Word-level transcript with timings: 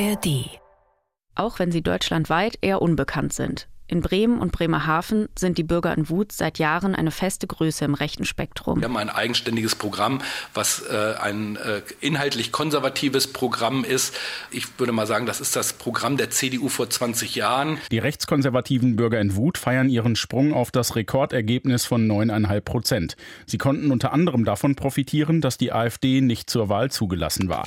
ARD. 0.00 0.60
Auch 1.34 1.58
wenn 1.58 1.72
sie 1.72 1.82
deutschlandweit 1.82 2.58
eher 2.60 2.82
unbekannt 2.82 3.32
sind. 3.32 3.68
In 3.90 4.02
Bremen 4.02 4.38
und 4.38 4.52
Bremerhaven 4.52 5.28
sind 5.36 5.56
die 5.56 5.62
Bürger 5.62 5.96
in 5.96 6.10
Wut 6.10 6.30
seit 6.30 6.58
Jahren 6.58 6.94
eine 6.94 7.10
feste 7.10 7.46
Größe 7.46 7.86
im 7.86 7.94
rechten 7.94 8.26
Spektrum. 8.26 8.80
Wir 8.80 8.84
haben 8.84 8.98
ein 8.98 9.08
eigenständiges 9.08 9.76
Programm, 9.76 10.20
was 10.52 10.82
äh, 10.82 11.14
ein 11.18 11.56
äh, 11.56 11.80
inhaltlich 12.00 12.52
konservatives 12.52 13.32
Programm 13.32 13.84
ist. 13.84 14.14
Ich 14.50 14.78
würde 14.78 14.92
mal 14.92 15.06
sagen, 15.06 15.24
das 15.24 15.40
ist 15.40 15.56
das 15.56 15.72
Programm 15.72 16.18
der 16.18 16.28
CDU 16.28 16.68
vor 16.68 16.90
20 16.90 17.34
Jahren. 17.34 17.78
Die 17.90 17.98
rechtskonservativen 17.98 18.94
Bürger 18.94 19.20
in 19.20 19.36
Wut 19.36 19.56
feiern 19.56 19.88
ihren 19.88 20.16
Sprung 20.16 20.52
auf 20.52 20.70
das 20.70 20.94
Rekordergebnis 20.94 21.86
von 21.86 22.06
9,5 22.06 22.60
Prozent. 22.60 23.16
Sie 23.46 23.58
konnten 23.58 23.90
unter 23.90 24.12
anderem 24.12 24.44
davon 24.44 24.74
profitieren, 24.74 25.40
dass 25.40 25.56
die 25.56 25.72
AfD 25.72 26.20
nicht 26.20 26.50
zur 26.50 26.68
Wahl 26.68 26.90
zugelassen 26.90 27.48
war. 27.48 27.66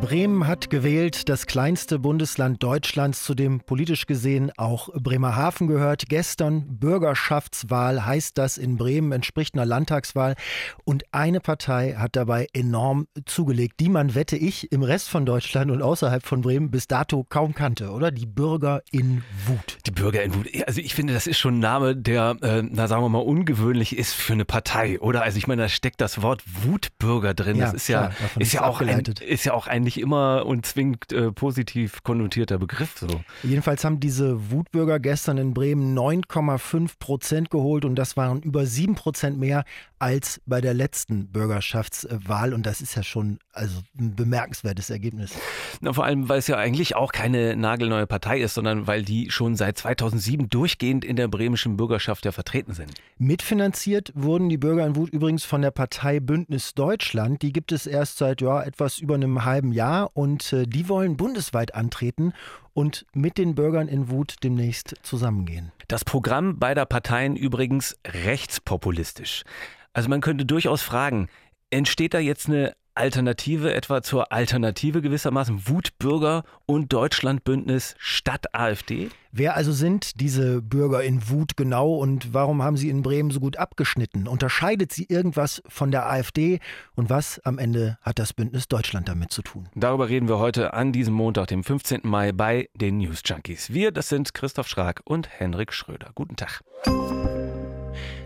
Bremen 0.00 0.46
hat 0.46 0.70
gewählt, 0.70 1.28
das 1.28 1.46
kleinste 1.46 1.98
Bundesland 1.98 2.62
Deutschlands, 2.62 3.22
zu 3.22 3.34
dem 3.34 3.60
politisch 3.60 4.06
gesehen 4.06 4.50
auch 4.56 4.88
Bremerhaven 4.94 5.66
gehört. 5.66 6.04
Gestern 6.08 6.78
Bürgerschaftswahl 6.78 8.06
heißt 8.06 8.38
das 8.38 8.56
in 8.56 8.78
Bremen, 8.78 9.12
entspricht 9.12 9.54
einer 9.54 9.66
Landtagswahl. 9.66 10.36
Und 10.84 11.04
eine 11.12 11.40
Partei 11.40 11.96
hat 11.98 12.16
dabei 12.16 12.48
enorm 12.54 13.08
zugelegt, 13.26 13.78
die 13.78 13.90
man, 13.90 14.14
wette 14.14 14.38
ich, 14.38 14.72
im 14.72 14.82
Rest 14.82 15.10
von 15.10 15.26
Deutschland 15.26 15.70
und 15.70 15.82
außerhalb 15.82 16.24
von 16.24 16.40
Bremen 16.40 16.70
bis 16.70 16.88
dato 16.88 17.24
kaum 17.28 17.54
kannte, 17.54 17.90
oder? 17.90 18.10
Die 18.10 18.26
Bürger 18.26 18.82
in 18.90 19.22
Wut. 19.46 19.78
Die 19.86 19.90
Bürger 19.90 20.22
in 20.22 20.34
Wut. 20.34 20.48
Also 20.66 20.80
ich 20.80 20.94
finde, 20.94 21.12
das 21.12 21.26
ist 21.26 21.38
schon 21.38 21.56
ein 21.56 21.60
Name, 21.60 21.94
der, 21.94 22.36
äh, 22.40 22.62
na 22.62 22.88
sagen 22.88 23.02
wir 23.02 23.10
mal, 23.10 23.18
ungewöhnlich 23.18 23.96
ist 23.98 24.14
für 24.14 24.32
eine 24.32 24.46
Partei, 24.46 24.98
oder? 24.98 25.22
Also 25.22 25.36
ich 25.36 25.46
meine, 25.46 25.62
da 25.62 25.68
steckt 25.68 26.00
das 26.00 26.22
Wort 26.22 26.42
Wutbürger 26.62 27.34
drin. 27.34 27.56
Ja, 27.56 27.66
das 27.66 27.74
ist 27.74 27.88
ja, 27.88 28.08
klar, 28.08 28.30
ist 28.38 28.52
ja 28.54 28.64
auch 28.64 28.80
ein, 28.80 29.04
ist 29.20 29.44
ja 29.44 29.52
auch 29.52 29.66
ein 29.66 29.89
nicht 29.90 30.00
immer 30.00 30.46
und 30.46 30.64
zwingend 30.66 31.12
äh, 31.12 31.32
positiv 31.32 32.04
konnotierter 32.04 32.58
Begriff. 32.58 32.96
So. 32.98 33.08
Jedenfalls 33.42 33.84
haben 33.84 33.98
diese 33.98 34.52
Wutbürger 34.52 35.00
gestern 35.00 35.36
in 35.36 35.52
Bremen 35.52 35.98
9,5 35.98 36.92
Prozent 37.00 37.50
geholt 37.50 37.84
und 37.84 37.96
das 37.96 38.16
waren 38.16 38.40
über 38.42 38.66
7 38.66 38.94
Prozent 38.94 39.38
mehr 39.38 39.64
als 39.98 40.40
bei 40.46 40.60
der 40.60 40.74
letzten 40.74 41.26
Bürgerschaftswahl 41.26 42.54
und 42.54 42.66
das 42.66 42.80
ist 42.80 42.94
ja 42.94 43.02
schon 43.02 43.38
also 43.52 43.80
ein 43.98 44.14
bemerkenswertes 44.14 44.90
Ergebnis. 44.90 45.32
Na, 45.80 45.92
vor 45.92 46.04
allem, 46.04 46.28
weil 46.28 46.38
es 46.38 46.46
ja 46.46 46.56
eigentlich 46.56 46.94
auch 46.94 47.10
keine 47.10 47.56
nagelneue 47.56 48.06
Partei 48.06 48.40
ist, 48.40 48.54
sondern 48.54 48.86
weil 48.86 49.02
die 49.02 49.30
schon 49.30 49.56
seit 49.56 49.76
2007 49.76 50.48
durchgehend 50.48 51.04
in 51.04 51.16
der 51.16 51.26
bremischen 51.26 51.76
Bürgerschaft 51.76 52.24
ja 52.24 52.32
vertreten 52.32 52.74
sind. 52.74 52.92
Mitfinanziert 53.18 54.12
wurden 54.14 54.48
die 54.48 54.56
Bürger 54.56 54.86
in 54.86 54.94
Wut 54.94 55.10
übrigens 55.10 55.44
von 55.44 55.62
der 55.62 55.72
Partei 55.72 56.20
Bündnis 56.20 56.74
Deutschland. 56.74 57.42
Die 57.42 57.52
gibt 57.52 57.72
es 57.72 57.86
erst 57.86 58.18
seit 58.18 58.40
ja, 58.40 58.62
etwas 58.62 59.00
über 59.00 59.16
einem 59.16 59.44
halben 59.44 59.72
Jahr 59.72 59.79
und 60.12 60.52
äh, 60.52 60.66
die 60.66 60.88
wollen 60.88 61.16
bundesweit 61.16 61.74
antreten 61.74 62.32
und 62.72 63.06
mit 63.12 63.38
den 63.38 63.54
Bürgern 63.54 63.88
in 63.88 64.10
Wut 64.10 64.36
demnächst 64.42 64.94
zusammengehen. 65.02 65.72
Das 65.88 66.04
Programm 66.04 66.58
beider 66.58 66.86
Parteien 66.86 67.36
übrigens 67.36 67.98
rechtspopulistisch. 68.06 69.44
Also 69.92 70.08
man 70.08 70.20
könnte 70.20 70.46
durchaus 70.46 70.82
fragen, 70.82 71.28
entsteht 71.70 72.14
da 72.14 72.18
jetzt 72.18 72.48
eine 72.48 72.74
Alternative 72.94 73.72
etwa 73.72 74.02
zur 74.02 74.32
Alternative 74.32 75.02
gewissermaßen 75.02 75.68
Wutbürger 75.68 76.44
und 76.66 76.92
Deutschlandbündnis 76.92 77.94
statt 77.98 78.54
AfD? 78.54 79.10
Wer 79.32 79.54
also 79.56 79.72
sind 79.72 80.20
diese 80.20 80.60
Bürger 80.60 81.04
in 81.04 81.28
Wut 81.28 81.56
genau 81.56 81.94
und 81.94 82.34
warum 82.34 82.62
haben 82.62 82.76
sie 82.76 82.88
in 82.88 83.02
Bremen 83.02 83.30
so 83.30 83.38
gut 83.38 83.56
abgeschnitten? 83.56 84.26
Unterscheidet 84.26 84.92
sie 84.92 85.06
irgendwas 85.08 85.62
von 85.68 85.90
der 85.90 86.10
AfD 86.10 86.58
und 86.96 87.10
was 87.10 87.38
am 87.44 87.58
Ende 87.58 87.98
hat 88.02 88.18
das 88.18 88.32
Bündnis 88.32 88.66
Deutschland 88.66 89.08
damit 89.08 89.30
zu 89.32 89.42
tun? 89.42 89.68
Darüber 89.74 90.08
reden 90.08 90.28
wir 90.28 90.38
heute 90.38 90.74
an 90.74 90.92
diesem 90.92 91.14
Montag, 91.14 91.46
dem 91.46 91.62
15. 91.62 92.00
Mai 92.04 92.32
bei 92.32 92.68
den 92.74 92.98
News 92.98 93.22
Junkies. 93.24 93.72
Wir, 93.72 93.92
das 93.92 94.08
sind 94.08 94.34
Christoph 94.34 94.68
Schrag 94.68 95.00
und 95.04 95.28
Henrik 95.28 95.72
Schröder. 95.72 96.10
Guten 96.14 96.36
Tag. 96.36 96.60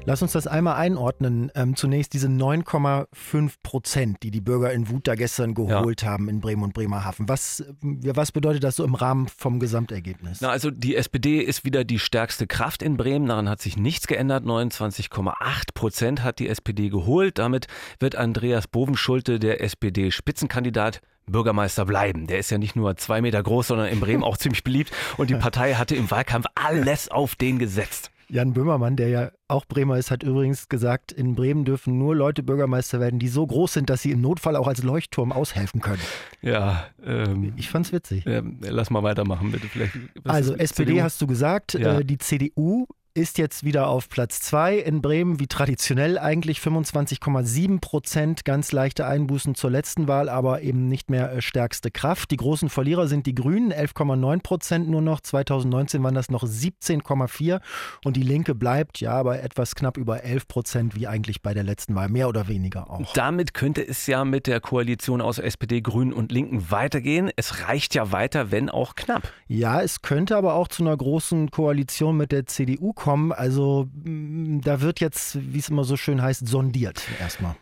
Lass 0.07 0.21
uns 0.23 0.33
das 0.33 0.47
einmal 0.47 0.77
einordnen. 0.77 1.51
Ähm, 1.55 1.77
zunächst 1.77 2.13
diese 2.13 2.29
9,5 2.29 3.55
Prozent, 3.63 4.23
die 4.23 4.31
die 4.31 4.41
Bürger 4.41 4.73
in 4.73 4.89
Wut 4.91 5.09
da 5.09 5.15
gestern 5.15 5.55
geholt 5.55 6.03
ja. 6.03 6.09
haben 6.09 6.29
in 6.29 6.41
Bremen 6.41 6.63
und 6.63 6.75
Bremerhaven. 6.75 7.29
Was, 7.29 7.65
was 7.81 8.33
bedeutet 8.33 8.65
das 8.65 8.77
so 8.77 8.85
im 8.85 8.95
Rahmen 8.95 9.29
vom 9.29 9.61
Gesamtergebnis? 9.61 10.41
Na, 10.41 10.51
also 10.51 10.71
die 10.71 10.97
SPD 10.97 11.41
ist 11.41 11.65
wieder 11.65 11.85
die 11.85 11.99
stärkste 11.99 12.47
Kraft 12.47 12.83
in 12.83 12.97
Bremen. 12.97 13.29
Daran 13.29 13.49
hat 13.49 13.63
sich 13.63 13.77
nichts 13.77 14.07
geändert. 14.07 14.45
29,8 14.45 15.33
Prozent 15.75 16.23
hat 16.23 16.39
die 16.39 16.49
SPD 16.49 16.91
geholt. 16.91 17.39
Damit 17.39 17.67
wird 17.99 18.17
Andreas 18.17 18.69
Bovenschulte, 18.69 19.39
der 19.39 19.63
SPD-Spitzenkandidat, 19.63 21.01
Bürgermeister 21.27 21.87
bleiben. 21.87 22.27
Der 22.27 22.39
ist 22.39 22.51
ja 22.51 22.59
nicht 22.59 22.77
nur 22.77 22.97
zwei 22.97 23.23
Meter 23.23 23.43
groß, 23.43 23.69
sondern 23.69 23.89
in 23.89 24.01
Bremen 24.01 24.23
auch 24.23 24.37
ziemlich 24.37 24.65
beliebt. 24.65 24.93
Und 25.17 25.31
die 25.31 25.35
Partei 25.35 25.75
hatte 25.75 25.97
im 25.97 26.11
Wahlkampf 26.11 26.47
alles 26.55 27.11
auf 27.11 27.35
den 27.35 27.59
gesetzt. 27.59 28.11
Jan 28.35 28.53
Böhmermann, 28.53 28.97
der 28.97 29.09
ja 29.11 29.31
auch 29.47 29.65
Bremer 29.65 29.97
ist, 29.97 30.11
hat 30.11 30.25
übrigens 30.25 30.69
gesagt, 30.69 31.13
in 31.13 31.37
Bremen 31.37 31.65
dürfen 31.65 31.99
nur 31.99 32.17
Leute 32.17 32.43
Bürgermeister 32.43 32.99
werden, 32.99 33.21
die 33.21 33.29
so 33.29 33.47
groß 33.47 33.75
sind, 33.75 33.91
dass 33.91 34.03
sie 34.03 34.11
im 34.11 34.21
Notfall 34.23 34.57
auch 34.57 34.67
als 34.67 34.83
Leuchtturm 34.83 35.31
aushelfen 35.31 35.81
können. 35.81 36.03
Ja, 36.43 36.85
ähm, 37.07 37.53
ich 37.57 37.71
fand's 37.71 37.93
witzig. 37.93 38.27
Äh, 38.27 38.43
lass 38.61 38.91
mal 38.91 39.05
weitermachen, 39.05 39.53
bitte. 39.53 39.69
Vielleicht, 39.69 39.95
also 40.25 40.55
SPD 40.57 40.91
CDU? 40.95 41.05
hast 41.05 41.23
du 41.23 41.29
gesagt, 41.29 41.75
ja. 41.75 42.01
äh, 42.01 42.05
die 42.05 42.19
CDU 42.19 42.89
ist 43.17 43.39
jetzt 43.39 43.63
wieder 43.63 43.87
auf 43.87 44.09
Platz 44.09 44.41
2 44.41 44.77
in 44.77 45.01
Bremen, 45.01 45.39
wie 45.39 45.47
traditionell 45.47 46.19
eigentlich 46.19 46.59
25,7 46.59 47.81
Prozent, 47.81 48.45
ganz 48.45 48.73
leichte 48.73 49.07
Einbußen 49.07 49.55
zur 49.55 49.71
letzten 49.71 50.09
Wahl, 50.09 50.29
aber 50.29 50.63
eben 50.63 50.89
nicht 50.89 51.11
mehr 51.11 51.33
äh, 51.33 51.41
stärkste 51.41 51.93
Kraft. 51.93 52.33
Die 52.33 52.37
großen 52.37 52.69
Verlierer 52.69 53.07
sind 53.07 53.27
die 53.27 53.35
Grünen, 53.37 53.73
11,9 53.73 54.43
Prozent 54.43 54.89
nur 54.89 55.01
noch. 55.01 55.21
2019 55.21 56.03
waren 56.03 56.17
das 56.17 56.29
noch 56.29 56.43
17,4 56.43 57.61
und 58.05 58.17
die 58.17 58.23
Linke 58.23 58.57
bleibt 58.57 58.99
ja 58.99 59.23
bei 59.23 59.39
etwas 59.39 59.77
knapp 59.77 59.97
über 59.97 60.25
11 60.25 60.49
Prozent, 60.49 60.97
wie 60.97 61.07
eigentlich 61.07 61.41
bei 61.41 61.55
der 61.55 61.63
letzten 61.63 61.95
Wahl, 61.95 62.09
mehr 62.09 62.29
oder 62.29 62.49
weniger 62.49 62.91
auch. 62.91 63.13
Damit 63.13 63.55
könnte 63.55 63.87
es 63.87 64.09
ja 64.09 64.25
mit 64.25 64.49
der 64.49 64.59
Koalition 64.59 65.21
aus 65.21 65.39
SPD, 65.39 65.83
Grünen 65.83 66.13
und 66.13 66.33
Linken 66.33 66.69
weitergehen. 66.73 67.31
Es 67.37 67.69
reicht 67.69 67.95
ja 67.95 68.11
weiter, 68.11 68.51
wenn 68.51 68.71
auch 68.71 68.97
knapp. 68.97 69.33
Ja, 69.47 69.81
es 69.81 70.03
könnte 70.03 70.37
aber 70.37 70.55
auch 70.55 70.67
zu 70.67 70.83
einer 70.83 70.97
großen 70.97 71.53
Koalition 71.53 72.17
mit 72.17 72.33
der 72.33 72.47
CDU 72.47 72.93
kommen 72.93 73.04
kommen. 73.05 73.33
Also 73.33 73.87
mm, 73.93 74.61
da 74.63 74.81
wird 74.81 74.99
jetzt, 75.01 75.37
wie 75.53 75.59
es 75.59 75.69
immer 75.69 75.85
so 75.85 75.99
schön 75.99 76.23
heißt, 76.23 76.49
sondiert 76.49 77.03
erstmal. 77.21 77.55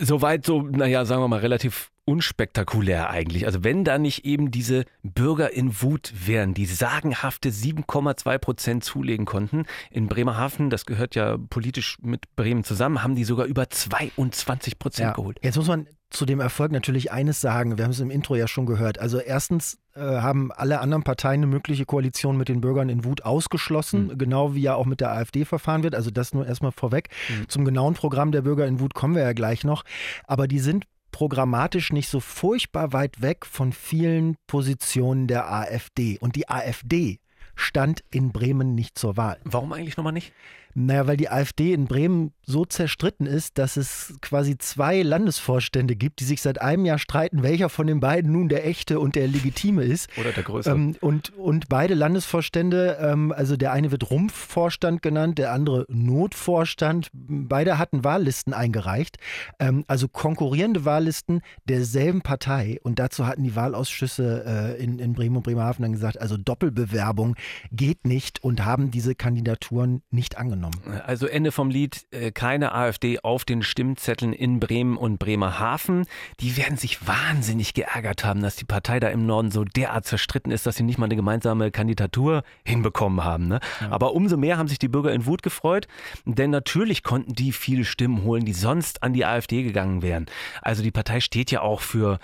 Soweit 0.00 0.46
so, 0.46 0.62
naja, 0.62 1.04
sagen 1.04 1.22
wir 1.22 1.28
mal, 1.28 1.40
relativ 1.40 1.90
unspektakulär 2.06 3.10
eigentlich. 3.10 3.46
Also 3.46 3.64
wenn 3.64 3.84
da 3.84 3.98
nicht 3.98 4.24
eben 4.24 4.50
diese 4.50 4.84
Bürger 5.02 5.52
in 5.52 5.80
Wut 5.82 6.12
wären, 6.26 6.54
die 6.54 6.66
sagenhafte 6.66 7.50
7,2 7.50 8.38
Prozent 8.38 8.84
zulegen 8.84 9.24
konnten. 9.24 9.64
In 9.90 10.08
Bremerhaven, 10.08 10.70
das 10.70 10.86
gehört 10.86 11.14
ja 11.14 11.38
politisch 11.50 11.98
mit 12.02 12.34
Bremen 12.36 12.64
zusammen, 12.64 13.02
haben 13.02 13.14
die 13.14 13.24
sogar 13.24 13.46
über 13.46 13.68
22 13.70 14.78
Prozent 14.78 15.08
ja. 15.08 15.12
geholt. 15.12 15.38
Jetzt 15.42 15.56
muss 15.56 15.68
man 15.68 15.86
zu 16.10 16.26
dem 16.26 16.40
Erfolg 16.40 16.70
natürlich 16.70 17.10
eines 17.10 17.40
sagen. 17.40 17.76
Wir 17.76 17.84
haben 17.84 17.90
es 17.90 18.00
im 18.00 18.10
Intro 18.10 18.36
ja 18.36 18.46
schon 18.46 18.66
gehört. 18.66 19.00
Also 19.00 19.18
erstens 19.18 19.78
äh, 19.94 20.00
haben 20.00 20.52
alle 20.52 20.80
anderen 20.80 21.02
Parteien 21.02 21.40
eine 21.40 21.46
mögliche 21.46 21.86
Koalition 21.86 22.36
mit 22.36 22.48
den 22.48 22.60
Bürgern 22.60 22.88
in 22.88 23.04
Wut 23.04 23.24
ausgeschlossen, 23.24 24.06
mhm. 24.06 24.18
genau 24.18 24.54
wie 24.54 24.62
ja 24.62 24.74
auch 24.74 24.86
mit 24.86 25.00
der 25.00 25.10
AfD 25.10 25.44
verfahren 25.44 25.82
wird. 25.82 25.94
Also 25.94 26.10
das 26.10 26.32
nur 26.32 26.46
erstmal 26.46 26.72
vorweg. 26.72 27.08
Mhm. 27.28 27.48
Zum 27.48 27.64
genauen 27.64 27.94
Programm 27.94 28.30
der 28.30 28.42
Bürger 28.42 28.66
in 28.66 28.78
Wut 28.78 28.94
kommen 28.94 29.16
wir 29.16 29.22
ja 29.22 29.32
gleich 29.32 29.64
noch. 29.64 29.84
Aber 30.26 30.46
die 30.46 30.60
sind 30.60 30.84
programmatisch 31.14 31.92
nicht 31.92 32.08
so 32.08 32.18
furchtbar 32.18 32.92
weit 32.92 33.22
weg 33.22 33.46
von 33.46 33.72
vielen 33.72 34.36
Positionen 34.48 35.28
der 35.28 35.48
AfD. 35.48 36.18
Und 36.18 36.34
die 36.34 36.48
AfD 36.48 37.20
stand 37.54 38.02
in 38.10 38.32
Bremen 38.32 38.74
nicht 38.74 38.98
zur 38.98 39.16
Wahl. 39.16 39.38
Warum 39.44 39.72
eigentlich 39.72 39.96
nochmal 39.96 40.12
nicht? 40.12 40.32
Naja, 40.76 41.06
weil 41.06 41.16
die 41.16 41.30
AfD 41.30 41.72
in 41.72 41.86
Bremen 41.86 42.32
so 42.44 42.64
zerstritten 42.64 43.26
ist, 43.26 43.58
dass 43.58 43.76
es 43.76 44.14
quasi 44.20 44.58
zwei 44.58 45.02
Landesvorstände 45.02 45.94
gibt, 45.94 46.18
die 46.18 46.24
sich 46.24 46.42
seit 46.42 46.60
einem 46.60 46.84
Jahr 46.84 46.98
streiten, 46.98 47.44
welcher 47.44 47.68
von 47.68 47.86
den 47.86 48.00
beiden 48.00 48.32
nun 48.32 48.48
der 48.48 48.66
echte 48.66 48.98
und 48.98 49.14
der 49.14 49.28
legitime 49.28 49.84
ist. 49.84 50.08
Oder 50.18 50.32
der 50.32 50.42
größere. 50.42 50.74
Ähm, 50.74 50.96
und, 51.00 51.32
und 51.38 51.68
beide 51.68 51.94
Landesvorstände, 51.94 52.98
ähm, 53.00 53.32
also 53.32 53.56
der 53.56 53.72
eine 53.72 53.92
wird 53.92 54.10
Rumpfvorstand 54.10 55.00
genannt, 55.00 55.38
der 55.38 55.52
andere 55.52 55.86
Notvorstand, 55.88 57.08
beide 57.12 57.78
hatten 57.78 58.02
Wahllisten 58.02 58.52
eingereicht. 58.52 59.18
Ähm, 59.60 59.84
also 59.86 60.08
konkurrierende 60.08 60.84
Wahllisten 60.84 61.40
derselben 61.66 62.22
Partei. 62.22 62.80
Und 62.82 62.98
dazu 62.98 63.28
hatten 63.28 63.44
die 63.44 63.54
Wahlausschüsse 63.54 64.76
äh, 64.76 64.82
in, 64.82 64.98
in 64.98 65.12
Bremen 65.12 65.36
und 65.36 65.44
Bremerhaven 65.44 65.82
dann 65.82 65.92
gesagt, 65.92 66.20
also 66.20 66.36
Doppelbewerbung 66.36 67.36
geht 67.70 68.08
nicht 68.08 68.42
und 68.42 68.64
haben 68.64 68.90
diese 68.90 69.14
Kandidaturen 69.14 70.02
nicht 70.10 70.36
angenommen 70.36 70.63
genommen. 70.70 71.02
Also 71.06 71.26
Ende 71.26 71.52
vom 71.52 71.70
Lied, 71.70 72.06
äh, 72.10 72.30
keine 72.30 72.72
AfD 72.72 73.20
auf 73.20 73.44
den 73.44 73.62
Stimmzetteln 73.62 74.32
in 74.32 74.60
Bremen 74.60 74.96
und 74.96 75.18
Bremerhaven. 75.18 76.06
Die 76.40 76.56
werden 76.56 76.76
sich 76.76 77.06
wahnsinnig 77.06 77.74
geärgert 77.74 78.24
haben, 78.24 78.42
dass 78.42 78.56
die 78.56 78.64
Partei 78.64 79.00
da 79.00 79.08
im 79.08 79.26
Norden 79.26 79.50
so 79.50 79.64
derart 79.64 80.06
zerstritten 80.06 80.52
ist, 80.52 80.66
dass 80.66 80.76
sie 80.76 80.82
nicht 80.82 80.98
mal 80.98 81.06
eine 81.06 81.16
gemeinsame 81.16 81.70
Kandidatur 81.70 82.42
hinbekommen 82.64 83.24
haben. 83.24 83.48
Ne? 83.48 83.60
Ja. 83.80 83.90
Aber 83.90 84.14
umso 84.14 84.36
mehr 84.36 84.58
haben 84.58 84.68
sich 84.68 84.78
die 84.78 84.88
Bürger 84.88 85.12
in 85.12 85.26
Wut 85.26 85.42
gefreut, 85.42 85.86
denn 86.24 86.50
natürlich 86.50 87.02
konnten 87.02 87.34
die 87.34 87.52
viele 87.52 87.84
Stimmen 87.84 88.22
holen, 88.24 88.44
die 88.44 88.52
sonst 88.52 89.02
an 89.02 89.12
die 89.12 89.24
AfD 89.24 89.62
gegangen 89.62 90.02
wären. 90.02 90.26
Also 90.62 90.82
die 90.82 90.90
Partei 90.90 91.20
steht 91.20 91.50
ja 91.50 91.60
auch 91.60 91.80
für 91.80 92.18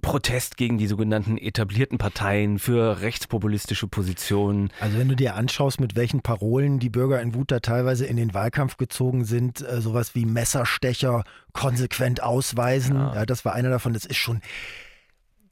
Protest 0.00 0.56
gegen 0.56 0.76
die 0.78 0.86
sogenannten 0.86 1.38
etablierten 1.38 1.98
Parteien, 1.98 2.58
für 2.58 3.00
rechtspopulistische 3.00 3.86
Positionen. 3.86 4.70
Also 4.80 4.98
wenn 4.98 5.08
du 5.08 5.14
dir 5.14 5.34
anschaust, 5.34 5.80
mit 5.80 5.96
welchen 5.96 6.20
Parolen 6.20 6.78
die 6.78 6.90
Bürger 6.90 7.20
in 7.22 7.34
Wut 7.34 7.50
da 7.50 7.60
teilweise 7.60 8.04
in 8.04 8.16
den 8.16 8.34
Wahlkampf 8.34 8.76
gezogen 8.76 9.24
sind, 9.24 9.60
äh, 9.60 9.80
sowas 9.80 10.14
wie 10.14 10.24
Messerstecher 10.24 11.24
konsequent 11.52 12.22
ausweisen, 12.22 12.96
ja. 12.96 13.14
ja. 13.14 13.26
das 13.26 13.44
war 13.44 13.54
einer 13.54 13.70
davon, 13.70 13.92
das 13.92 14.04
ist 14.04 14.16
schon 14.16 14.40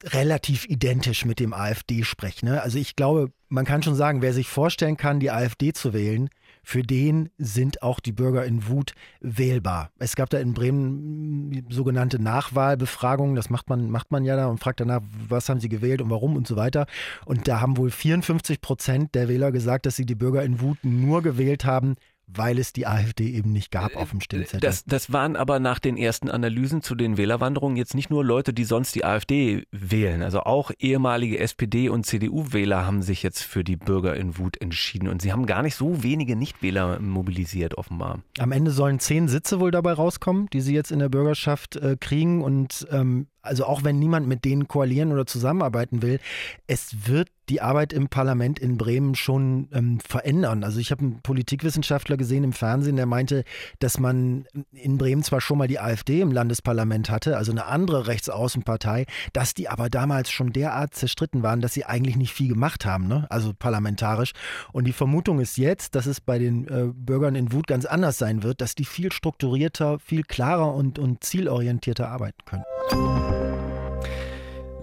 relativ 0.05 0.67
identisch 0.69 1.25
mit 1.25 1.40
dem 1.40 1.52
AfD-Sprech. 1.52 2.43
Ne? 2.43 2.61
Also 2.61 2.78
ich 2.78 2.96
glaube, 2.96 3.32
man 3.49 3.64
kann 3.64 3.82
schon 3.82 3.94
sagen, 3.94 4.23
wer 4.23 4.32
sich 4.32 4.49
vorstellen 4.49 4.96
kann, 4.96 5.20
die 5.20 5.31
AfD 5.31 5.73
zu 5.73 5.93
wählen, 5.93 6.28
für 6.68 6.82
den 6.82 7.28
sind 7.38 7.80
auch 7.84 8.00
die 8.00 8.10
Bürger 8.10 8.44
in 8.44 8.66
Wut 8.66 8.94
wählbar. 9.20 9.92
Es 10.00 10.16
gab 10.16 10.30
da 10.30 10.40
in 10.40 10.52
Bremen 10.52 11.64
sogenannte 11.70 12.20
Nachwahlbefragungen, 12.20 13.36
das 13.36 13.50
macht 13.50 13.68
man, 13.68 13.88
macht 13.88 14.10
man 14.10 14.24
ja 14.24 14.34
da 14.34 14.48
und 14.48 14.58
fragt 14.58 14.80
danach, 14.80 15.00
was 15.28 15.48
haben 15.48 15.60
sie 15.60 15.68
gewählt 15.68 16.02
und 16.02 16.10
warum 16.10 16.34
und 16.34 16.48
so 16.48 16.56
weiter. 16.56 16.86
Und 17.24 17.46
da 17.46 17.60
haben 17.60 17.76
wohl 17.76 17.92
54 17.92 18.60
Prozent 18.60 19.14
der 19.14 19.28
Wähler 19.28 19.52
gesagt, 19.52 19.86
dass 19.86 19.94
sie 19.94 20.06
die 20.06 20.16
Bürger 20.16 20.42
in 20.42 20.60
Wut 20.60 20.78
nur 20.82 21.22
gewählt 21.22 21.64
haben, 21.64 21.94
weil 22.26 22.58
es 22.58 22.73
die 22.73 22.87
AfD 22.87 23.28
eben 23.31 23.52
nicht 23.52 23.70
gab 23.70 23.94
auf 23.96 24.11
dem 24.11 24.20
Stimmzettel. 24.20 24.61
Das, 24.61 24.84
das 24.84 25.12
waren 25.12 25.37
aber 25.37 25.61
nach 25.61 25.78
den 25.78 25.96
ersten 25.96 26.28
Analysen 26.28 26.82
zu 26.82 26.94
den 26.94 27.17
Wählerwanderungen 27.17 27.76
jetzt 27.76 27.94
nicht 27.94 28.11
nur 28.11 28.25
Leute, 28.25 28.52
die 28.52 28.64
sonst 28.64 28.94
die 28.94 29.05
AfD 29.05 29.64
wählen. 29.70 30.23
Also 30.23 30.40
auch 30.40 30.73
ehemalige 30.78 31.38
SPD- 31.38 31.88
und 31.88 32.05
CDU-Wähler 32.05 32.84
haben 32.84 33.02
sich 33.02 33.23
jetzt 33.23 33.43
für 33.43 33.62
die 33.62 33.76
Bürger 33.76 34.17
in 34.17 34.38
Wut 34.38 34.61
entschieden. 34.61 35.08
Und 35.08 35.23
sie 35.23 35.32
haben 35.32 35.46
gar 35.46 35.62
nicht 35.62 35.76
so 35.76 36.02
wenige 36.02 36.34
Nichtwähler 36.34 37.00
mobilisiert, 37.00 37.78
offenbar. 37.78 38.20
Am 38.38 38.50
Ende 38.50 38.73
sollen 38.73 38.99
zehn 38.99 39.28
Sitze 39.28 39.61
wohl 39.61 39.70
dabei 39.70 39.93
rauskommen, 39.93 40.49
die 40.52 40.61
sie 40.61 40.75
jetzt 40.75 40.90
in 40.90 40.99
der 40.99 41.08
Bürgerschaft 41.08 41.76
äh, 41.76 41.96
kriegen. 41.99 42.43
Und 42.43 42.87
ähm, 42.90 43.28
also 43.46 43.64
auch 43.64 43.84
wenn 43.84 43.98
niemand 43.98 44.26
mit 44.26 44.44
denen 44.44 44.69
koalieren 44.69 45.12
oder 45.12 45.26
zusammenarbeiten 45.26 46.02
will, 46.02 46.20
es 46.66 47.06
wird 47.06 47.28
die 47.48 47.60
Arbeit 47.60 47.93
im 47.93 48.08
Parlament 48.08 48.58
in 48.58 48.76
Bremen 48.76 49.14
schon 49.14 49.69
ähm, 49.72 50.00
verändern. 50.00 50.64
Also 50.64 50.81
ich 50.81 50.90
habe 50.90 51.02
einen 51.02 51.20
Politikwissenschaftler 51.22 52.16
gesehen 52.16 52.43
im 52.43 52.52
Fernsehen, 52.52 52.96
der 52.96 53.06
meinte, 53.06 53.44
dass 53.78 53.98
man 54.00 54.46
in 54.72 54.98
Bremen 54.98 55.22
zwar 55.22 55.40
schon 55.40 55.58
mal 55.58 55.69
die 55.69 55.78
AfD 55.78 56.20
im 56.20 56.32
Landesparlament 56.32 57.08
hatte, 57.08 57.37
also 57.37 57.52
eine 57.52 57.66
andere 57.66 58.08
Rechtsaußenpartei, 58.08 59.06
dass 59.32 59.54
die 59.54 59.69
aber 59.69 59.88
damals 59.88 60.31
schon 60.31 60.52
derart 60.52 60.94
zerstritten 60.94 61.42
waren, 61.42 61.60
dass 61.60 61.75
sie 61.75 61.84
eigentlich 61.84 62.16
nicht 62.16 62.32
viel 62.32 62.49
gemacht 62.49 62.84
haben, 62.84 63.06
ne? 63.06 63.26
also 63.31 63.52
parlamentarisch. 63.56 64.32
Und 64.72 64.84
die 64.84 64.92
Vermutung 64.92 65.38
ist 65.38 65.56
jetzt, 65.56 65.94
dass 65.94 66.06
es 66.06 66.20
bei 66.20 66.38
den 66.38 66.66
äh, 66.66 66.92
Bürgern 66.92 67.37
in 67.37 67.52
Wut 67.52 67.69
ganz 67.69 67.84
anders 67.84 68.19
sein 68.19 68.42
wird, 68.42 68.60
dass 68.60 68.75
die 68.75 68.84
viel 68.84 69.12
strukturierter, 69.12 70.00
viel 70.00 70.25
klarer 70.25 70.75
und, 70.75 70.99
und 70.99 71.22
zielorientierter 71.22 72.08
arbeiten 72.08 72.44
können. 72.44 72.64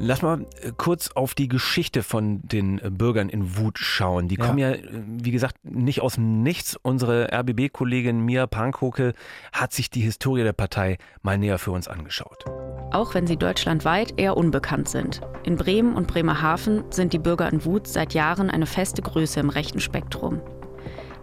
Lass 0.06 0.22
mal 0.22 0.46
äh, 0.62 0.72
kurz 0.76 1.12
auf 1.12 1.34
die 1.34 1.48
Geschichte 1.48 2.04
von 2.04 2.42
den 2.44 2.80
äh, 2.80 2.90
Bürgern 2.90 3.30
in 3.30 3.58
Wut 3.58 3.80
schauen. 3.80 4.28
Die 4.28 4.36
ja. 4.36 4.46
kommen 4.46 4.58
ja, 4.58 4.72
äh, 4.72 4.82
wie 5.08 5.32
gesagt, 5.32 5.56
nicht 5.64 6.02
aus 6.02 6.16
dem 6.16 6.44
Nichts. 6.44 6.78
Unsere 6.82 7.32
RBB-Kollegin 7.32 8.20
Mia 8.20 8.46
Pankoke 8.46 9.14
hat 9.54 9.72
sich 9.72 9.90
die 9.90 10.02
Historie 10.02 10.44
der 10.44 10.52
Partei 10.52 10.98
mal 11.22 11.38
näher 11.38 11.58
für 11.58 11.72
uns 11.72 11.88
angeschaut. 11.88 12.44
Auch 12.92 13.14
wenn 13.14 13.28
sie 13.28 13.38
deutschlandweit 13.38 14.20
eher 14.20 14.36
unbekannt 14.36 14.90
sind. 14.90 15.22
In 15.44 15.56
Bremen 15.56 15.96
und 15.96 16.08
Bremerhaven 16.08 16.84
sind 16.90 17.14
die 17.14 17.20
Bürger 17.20 17.52
in 17.52 17.64
Wut 17.64 17.88
seit 17.88 18.14
Jahren 18.14 18.50
eine 18.50 18.66
feste 18.66 19.02
Größe 19.02 19.40
im 19.40 19.50
rechten 19.50 19.80
Spektrum. 19.80 20.42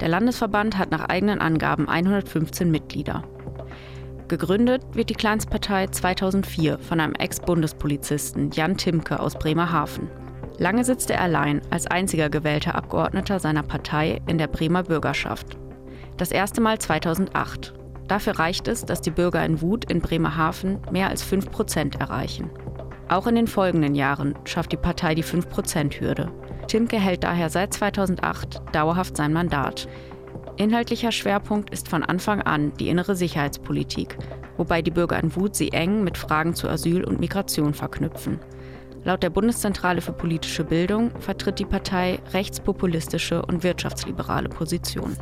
Der 0.01 0.09
Landesverband 0.09 0.79
hat 0.79 0.91
nach 0.91 1.11
eigenen 1.11 1.43
Angaben 1.43 1.87
115 1.87 2.71
Mitglieder. 2.71 3.25
Gegründet 4.31 4.85
wird 4.93 5.11
die 5.11 5.15
Kleinstpartei 5.15 5.89
2004 5.89 6.79
von 6.79 7.01
einem 7.01 7.15
Ex-Bundespolizisten 7.15 8.53
Jan 8.53 8.77
Timke 8.77 9.19
aus 9.19 9.35
Bremerhaven. 9.35 10.09
Lange 10.57 10.85
sitzt 10.85 11.11
er 11.11 11.21
allein 11.21 11.61
als 11.71 11.89
einziger 11.89 12.31
gewählter 12.31 12.77
Abgeordneter 12.77 13.41
seiner 13.41 13.65
Partei 13.65 14.23
in 14.29 14.39
der 14.39 14.47
Bremer 14.47 14.85
Bürgerschaft. 14.85 15.59
Das 16.17 16.31
erste 16.31 16.61
Mal 16.61 16.79
2008. 16.79 17.75
Dafür 18.07 18.39
reicht 18.39 18.69
es, 18.69 18.85
dass 18.85 19.01
die 19.01 19.11
Bürger 19.11 19.45
in 19.45 19.61
Wut 19.63 19.91
in 19.91 20.01
Bremerhaven 20.01 20.79
mehr 20.93 21.09
als 21.09 21.25
5 21.25 21.51
Prozent 21.51 21.97
erreichen. 21.97 22.51
Auch 23.09 23.27
in 23.27 23.35
den 23.35 23.49
folgenden 23.49 23.97
Jahren 23.97 24.37
schafft 24.45 24.71
die 24.71 24.77
Partei 24.77 25.17
die 25.17 25.25
5-Prozent-Hürde. 25.25 26.31
Timke 26.69 27.01
hält 27.01 27.25
daher 27.25 27.51
seit 27.51 27.75
2008 27.75 28.63
dauerhaft 28.71 29.17
sein 29.17 29.33
Mandat. 29.33 29.89
Inhaltlicher 30.61 31.11
Schwerpunkt 31.11 31.71
ist 31.71 31.89
von 31.89 32.03
Anfang 32.03 32.43
an 32.43 32.75
die 32.75 32.91
innere 32.91 33.17
Sicherheitspolitik, 33.17 34.19
wobei 34.59 34.83
die 34.83 34.91
Bürger 34.91 35.19
in 35.19 35.35
Wut 35.35 35.57
sie 35.57 35.73
eng 35.73 36.05
mit 36.05 36.19
Fragen 36.19 36.55
zu 36.55 36.69
Asyl 36.69 37.03
und 37.03 37.19
Migration 37.19 37.73
verknüpfen. 37.73 38.39
Laut 39.03 39.23
der 39.23 39.31
Bundeszentrale 39.31 40.03
für 40.03 40.13
politische 40.13 40.65
Bildung 40.65 41.13
vertritt 41.19 41.61
die 41.61 41.65
Partei 41.65 42.19
rechtspopulistische 42.35 43.41
und 43.41 43.63
wirtschaftsliberale 43.63 44.51
Positionen. 44.51 45.17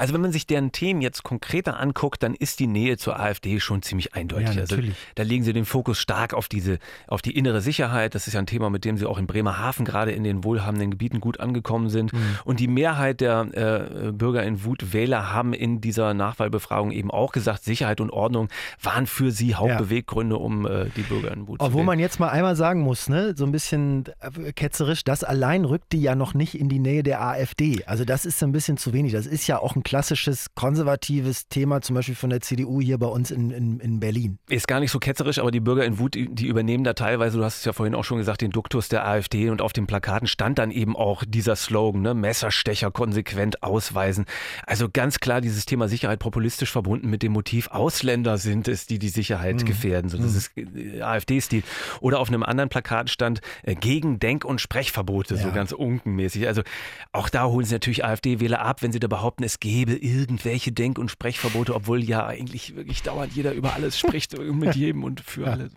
Also 0.00 0.14
wenn 0.14 0.22
man 0.22 0.32
sich 0.32 0.46
deren 0.46 0.72
Themen 0.72 1.02
jetzt 1.02 1.24
konkreter 1.24 1.78
anguckt, 1.78 2.22
dann 2.22 2.32
ist 2.32 2.58
die 2.58 2.66
Nähe 2.66 2.96
zur 2.96 3.20
AfD 3.20 3.60
schon 3.60 3.82
ziemlich 3.82 4.14
eindeutig. 4.14 4.54
Ja, 4.54 4.62
also 4.62 4.78
da 5.14 5.22
legen 5.22 5.44
sie 5.44 5.52
den 5.52 5.66
Fokus 5.66 5.98
stark 5.98 6.32
auf 6.32 6.48
diese, 6.48 6.78
auf 7.06 7.20
die 7.20 7.36
innere 7.36 7.60
Sicherheit. 7.60 8.14
Das 8.14 8.26
ist 8.26 8.32
ja 8.32 8.40
ein 8.40 8.46
Thema, 8.46 8.70
mit 8.70 8.86
dem 8.86 8.96
sie 8.96 9.04
auch 9.04 9.18
in 9.18 9.26
Bremerhaven 9.26 9.84
gerade 9.84 10.12
in 10.12 10.24
den 10.24 10.42
wohlhabenden 10.42 10.90
Gebieten 10.90 11.20
gut 11.20 11.38
angekommen 11.38 11.90
sind. 11.90 12.14
Mhm. 12.14 12.18
Und 12.46 12.60
die 12.60 12.66
Mehrheit 12.66 13.20
der 13.20 13.40
äh, 13.52 14.12
Bürger 14.12 14.42
in 14.42 14.64
Wut, 14.64 14.94
Wähler, 14.94 15.34
haben 15.34 15.52
in 15.52 15.82
dieser 15.82 16.14
Nachwahlbefragung 16.14 16.92
eben 16.92 17.10
auch 17.10 17.32
gesagt, 17.32 17.64
Sicherheit 17.64 18.00
und 18.00 18.08
Ordnung 18.08 18.48
waren 18.82 19.06
für 19.06 19.30
sie 19.30 19.54
Hauptbeweggründe, 19.54 20.38
um 20.38 20.66
äh, 20.66 20.86
die 20.96 21.02
Bürger 21.02 21.30
in 21.30 21.46
Wut 21.46 21.60
Obwohl 21.60 21.68
zu 21.68 21.76
wählen. 21.76 21.86
man 21.86 21.98
jetzt 21.98 22.18
mal 22.18 22.30
einmal 22.30 22.56
sagen 22.56 22.80
muss, 22.80 23.10
ne, 23.10 23.34
so 23.36 23.44
ein 23.44 23.52
bisschen 23.52 24.06
äh, 24.20 24.54
ketzerisch, 24.54 25.04
das 25.04 25.24
allein 25.24 25.66
rückt 25.66 25.92
die 25.92 26.00
ja 26.00 26.14
noch 26.14 26.32
nicht 26.32 26.58
in 26.58 26.70
die 26.70 26.78
Nähe 26.78 27.02
der 27.02 27.20
AfD. 27.20 27.84
Also 27.84 28.06
das 28.06 28.24
ist 28.24 28.42
ein 28.42 28.52
bisschen 28.52 28.78
zu 28.78 28.94
wenig. 28.94 29.12
Das 29.12 29.26
ist 29.26 29.46
ja 29.46 29.58
auch 29.58 29.76
ein 29.76 29.82
klassisches 29.90 30.54
konservatives 30.54 31.48
Thema, 31.48 31.80
zum 31.80 31.96
Beispiel 31.96 32.14
von 32.14 32.30
der 32.30 32.40
CDU 32.40 32.80
hier 32.80 32.96
bei 32.96 33.08
uns 33.08 33.32
in, 33.32 33.50
in, 33.50 33.80
in 33.80 33.98
Berlin. 33.98 34.38
Ist 34.48 34.68
gar 34.68 34.78
nicht 34.78 34.92
so 34.92 35.00
ketzerisch, 35.00 35.40
aber 35.40 35.50
die 35.50 35.58
Bürger 35.58 35.84
in 35.84 35.98
Wut, 35.98 36.14
die 36.14 36.46
übernehmen 36.46 36.84
da 36.84 36.92
teilweise, 36.92 37.38
du 37.38 37.44
hast 37.44 37.58
es 37.58 37.64
ja 37.64 37.72
vorhin 37.72 37.96
auch 37.96 38.04
schon 38.04 38.18
gesagt, 38.18 38.40
den 38.40 38.52
Duktus 38.52 38.88
der 38.88 39.04
AfD 39.04 39.50
und 39.50 39.60
auf 39.60 39.72
den 39.72 39.88
Plakaten 39.88 40.28
stand 40.28 40.60
dann 40.60 40.70
eben 40.70 40.94
auch 40.94 41.24
dieser 41.26 41.56
Slogan, 41.56 42.02
ne? 42.02 42.14
Messerstecher 42.14 42.92
konsequent 42.92 43.64
ausweisen. 43.64 44.26
Also 44.64 44.88
ganz 44.88 45.18
klar 45.18 45.40
dieses 45.40 45.66
Thema 45.66 45.88
Sicherheit 45.88 46.20
populistisch 46.20 46.70
verbunden 46.70 47.10
mit 47.10 47.24
dem 47.24 47.32
Motiv, 47.32 47.66
Ausländer 47.72 48.38
sind 48.38 48.68
es, 48.68 48.86
die 48.86 49.00
die 49.00 49.08
Sicherheit 49.08 49.56
mhm. 49.56 49.64
gefährden. 49.64 50.08
So, 50.08 50.18
das 50.18 50.30
mhm. 50.30 50.36
ist 50.36 50.52
äh, 50.56 51.02
AfD-Stil. 51.02 51.64
Oder 52.00 52.20
auf 52.20 52.28
einem 52.28 52.44
anderen 52.44 52.70
Plakat 52.70 53.10
stand 53.10 53.40
äh, 53.64 53.74
gegen 53.74 54.20
Denk- 54.20 54.44
und 54.44 54.60
Sprechverbote, 54.60 55.34
ja. 55.34 55.42
so 55.42 55.50
ganz 55.50 55.72
unkenmäßig. 55.72 56.46
Also 56.46 56.62
auch 57.10 57.28
da 57.28 57.46
holen 57.46 57.66
sie 57.66 57.74
natürlich 57.74 58.04
AfD-Wähler 58.04 58.60
ab, 58.60 58.82
wenn 58.82 58.92
sie 58.92 59.00
da 59.00 59.08
behaupten, 59.08 59.42
es 59.42 59.58
gebe 59.80 59.96
irgendwelche 59.96 60.72
Denk- 60.72 60.98
und 60.98 61.10
Sprechverbote, 61.10 61.74
obwohl 61.74 62.04
ja 62.04 62.26
eigentlich 62.26 62.76
wirklich 62.76 63.02
dauernd 63.02 63.32
jeder 63.32 63.54
über 63.54 63.72
alles 63.74 63.98
spricht, 63.98 64.38
mit 64.52 64.74
jedem 64.74 65.04
und 65.04 65.20
für 65.20 65.42
ja. 65.42 65.52
alle. 65.52 65.70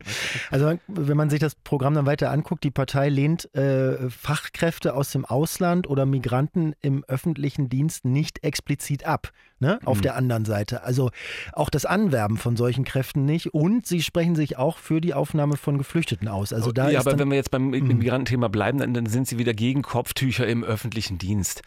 Also 0.51 0.77
wenn 0.87 1.15
man 1.15 1.29
sich 1.29 1.39
das 1.39 1.55
Programm 1.55 1.93
dann 1.93 2.05
weiter 2.05 2.29
anguckt, 2.29 2.65
die 2.65 2.71
Partei 2.71 3.07
lehnt 3.07 3.53
äh, 3.55 4.09
Fachkräfte 4.09 4.93
aus 4.93 5.11
dem 5.11 5.23
Ausland 5.23 5.87
oder 5.87 6.05
Migranten 6.05 6.73
im 6.81 7.05
öffentlichen 7.05 7.69
Dienst 7.69 8.03
nicht 8.03 8.43
explizit 8.43 9.05
ab 9.05 9.31
ne, 9.63 9.79
auf 9.85 9.97
mhm. 9.97 10.01
der 10.03 10.15
anderen 10.15 10.45
Seite. 10.45 10.83
Also 10.83 11.09
auch 11.53 11.69
das 11.71 11.85
Anwerben 11.85 12.37
von 12.37 12.55
solchen 12.55 12.83
Kräften 12.83 13.25
nicht. 13.25 13.53
Und 13.53 13.87
sie 13.87 14.03
sprechen 14.03 14.35
sich 14.35 14.57
auch 14.57 14.77
für 14.77 15.01
die 15.01 15.15
Aufnahme 15.15 15.57
von 15.57 15.79
Geflüchteten 15.79 16.27
aus. 16.27 16.53
Also 16.53 16.71
da 16.71 16.89
ja, 16.89 16.99
aber 16.99 17.17
wenn 17.17 17.29
wir 17.29 17.37
jetzt 17.37 17.49
beim 17.49 17.69
mhm. 17.69 17.97
Migrantenthema 17.97 18.49
bleiben, 18.49 18.77
dann, 18.77 18.93
dann 18.93 19.07
sind 19.07 19.27
sie 19.27 19.39
wieder 19.39 19.53
gegen 19.53 19.81
Kopftücher 19.81 20.45
im 20.45 20.63
öffentlichen 20.63 21.17
Dienst. 21.17 21.63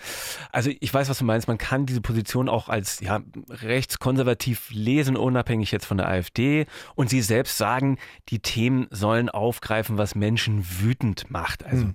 Also 0.52 0.70
ich 0.78 0.92
weiß, 0.94 1.08
was 1.08 1.18
du 1.18 1.24
meinst. 1.24 1.48
Man 1.48 1.58
kann 1.58 1.86
diese 1.86 2.00
Position 2.00 2.15
auch 2.48 2.68
als 2.68 3.00
ja, 3.00 3.20
rechtskonservativ 3.48 4.70
lesen, 4.70 5.16
unabhängig 5.16 5.72
jetzt 5.72 5.86
von 5.86 5.96
der 5.96 6.08
AfD. 6.08 6.66
Und 6.94 7.10
sie 7.10 7.22
selbst 7.22 7.58
sagen, 7.58 7.98
die 8.28 8.40
Themen 8.40 8.86
sollen 8.90 9.28
aufgreifen, 9.28 9.98
was 9.98 10.14
Menschen 10.14 10.64
wütend 10.80 11.30
macht. 11.30 11.64
Also 11.64 11.86
mhm. 11.86 11.94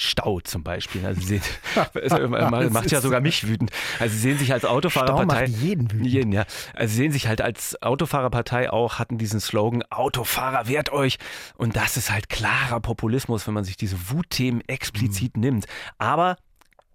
Stau 0.00 0.38
zum 0.38 0.62
Beispiel. 0.62 1.04
Also 1.04 1.20
sie 1.20 1.38
sehen, 1.38 1.42
macht 2.72 2.90
ja 2.92 3.00
sogar 3.00 3.20
mich 3.20 3.48
wütend. 3.48 3.72
Also 3.98 4.14
sie 4.14 4.20
sehen 4.20 4.38
sich 4.38 4.52
als 4.52 4.64
Autofahrerpartei. 4.64 5.46
Stau 5.46 5.56
macht 5.56 5.62
jeden 5.62 5.90
wütend. 5.90 6.06
Jeden, 6.06 6.32
ja. 6.32 6.44
Also 6.74 6.92
sie 6.92 6.98
sehen 6.98 7.10
sich 7.10 7.26
halt 7.26 7.40
als 7.40 7.82
Autofahrerpartei 7.82 8.70
auch, 8.70 9.00
hatten 9.00 9.18
diesen 9.18 9.40
Slogan, 9.40 9.82
Autofahrer 9.90 10.68
wehrt 10.68 10.92
euch. 10.92 11.18
Und 11.56 11.74
das 11.74 11.96
ist 11.96 12.12
halt 12.12 12.28
klarer 12.28 12.78
Populismus, 12.78 13.48
wenn 13.48 13.54
man 13.54 13.64
sich 13.64 13.76
diese 13.76 14.10
Wutthemen 14.10 14.60
explizit 14.68 15.36
mhm. 15.36 15.42
nimmt. 15.42 15.66
Aber 15.98 16.36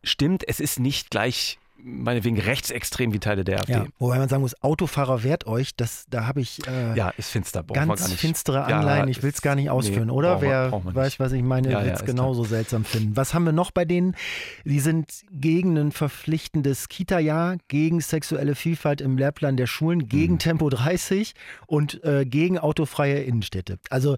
stimmt, 0.02 0.48
es 0.48 0.62
ist 0.62 0.80
nicht 0.80 1.10
gleich 1.10 1.60
meinetwegen 1.84 2.40
rechtsextrem 2.40 3.14
wie 3.14 3.20
Teile 3.20 3.44
der 3.44 3.60
AfD. 3.60 3.74
Ja, 3.74 3.86
wobei 4.00 4.18
man 4.18 4.30
sagen 4.30 4.42
muss, 4.42 4.62
Autofahrer 4.64 5.24
wehrt 5.24 5.46
euch, 5.46 5.76
das, 5.76 6.06
da 6.10 6.26
habe 6.26 6.42
ich 6.42 6.66
äh, 6.68 6.96
ja, 6.96 7.10
ist 7.10 7.30
finster, 7.30 7.64
ganz 7.64 8.14
finstere 8.14 8.64
Anleihen, 8.64 9.08
ja, 9.08 9.12
ich 9.12 9.22
will 9.22 9.32
es 9.32 9.42
gar 9.42 9.56
nicht 9.56 9.70
ausführen, 9.70 10.08
nee, 10.08 10.14
oder? 10.14 10.42
Wer 10.42 10.72
weiß, 10.72 11.20
was 11.20 11.34
ich 11.34 11.44
meine, 11.44 11.72
ja, 11.72 11.84
wird 11.84 11.96
es 11.96 12.02
ja, 12.02 12.06
genauso 12.06 12.44
klar. 12.44 12.50
seltsam 12.50 12.86
finden. 12.86 13.16
Was 13.16 13.34
haben 13.34 13.46
wir 13.46 13.52
noch 13.52 13.72
bei 13.72 13.86
denen? 13.86 14.16
Die 14.64 14.80
sind 14.80 15.12
gegen 15.32 15.78
ein 15.78 15.92
verpflichtendes 15.92 16.90
Kita-Jahr, 16.90 17.58
gegen 17.68 18.00
sexuelle 18.00 18.56
Vielfalt 18.56 19.02
im 19.02 19.18
Lehrplan 19.18 19.58
der 19.58 19.68
Schulen, 19.68 20.08
gegen 20.08 20.34
mhm. 20.34 20.40
Tempo 20.40 20.70
30 20.70 21.34
und 21.68 22.04
äh, 22.04 22.26
gegen 22.26 22.58
autofreie 22.58 23.24
Innenstädte. 23.24 23.80
Also 23.90 24.16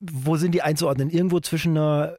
wo 0.00 0.36
sind 0.36 0.52
die 0.52 0.62
einzuordnen? 0.62 1.10
Irgendwo 1.10 1.40
zwischen 1.40 1.76
einer 1.76 2.16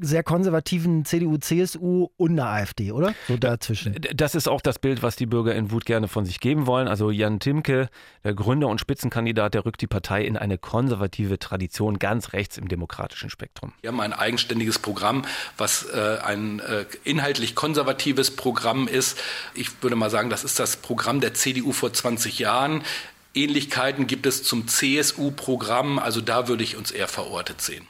sehr 0.00 0.22
konservativen 0.22 1.04
CDU, 1.04 1.38
CSU 1.38 2.08
und 2.16 2.32
eine 2.32 2.46
AfD, 2.46 2.92
oder? 2.92 3.14
So 3.28 3.36
dazwischen. 3.36 3.96
Das 4.14 4.34
ist 4.34 4.48
auch 4.48 4.60
das 4.60 4.78
Bild, 4.78 5.02
was 5.02 5.16
die 5.16 5.26
Bürger 5.26 5.54
in 5.54 5.70
Wut 5.70 5.84
gerne 5.84 6.08
von 6.08 6.24
sich 6.24 6.40
geben 6.40 6.66
wollen. 6.66 6.88
Also 6.88 7.10
Jan 7.10 7.40
Timke, 7.40 7.88
der 8.24 8.34
Gründer 8.34 8.68
und 8.68 8.80
Spitzenkandidat, 8.80 9.54
der 9.54 9.64
rückt 9.64 9.80
die 9.80 9.86
Partei 9.86 10.24
in 10.24 10.36
eine 10.36 10.58
konservative 10.58 11.38
Tradition 11.38 11.98
ganz 11.98 12.32
rechts 12.32 12.58
im 12.58 12.68
demokratischen 12.68 13.30
Spektrum. 13.30 13.72
Wir 13.80 13.88
haben 13.88 14.00
ein 14.00 14.12
eigenständiges 14.12 14.78
Programm, 14.78 15.24
was 15.56 15.84
äh, 15.84 16.18
ein 16.24 16.60
äh, 16.60 16.84
inhaltlich 17.04 17.54
konservatives 17.54 18.30
Programm 18.30 18.88
ist. 18.88 19.18
Ich 19.54 19.82
würde 19.82 19.96
mal 19.96 20.10
sagen, 20.10 20.30
das 20.30 20.44
ist 20.44 20.58
das 20.58 20.76
Programm 20.76 21.20
der 21.20 21.34
CDU 21.34 21.72
vor 21.72 21.92
20 21.92 22.38
Jahren. 22.38 22.82
Ähnlichkeiten 23.34 24.06
gibt 24.06 24.26
es 24.26 24.44
zum 24.44 24.68
CSU-Programm, 24.68 25.98
also 25.98 26.20
da 26.20 26.46
würde 26.48 26.62
ich 26.62 26.76
uns 26.76 26.92
eher 26.92 27.08
verortet 27.08 27.60
sehen. 27.60 27.86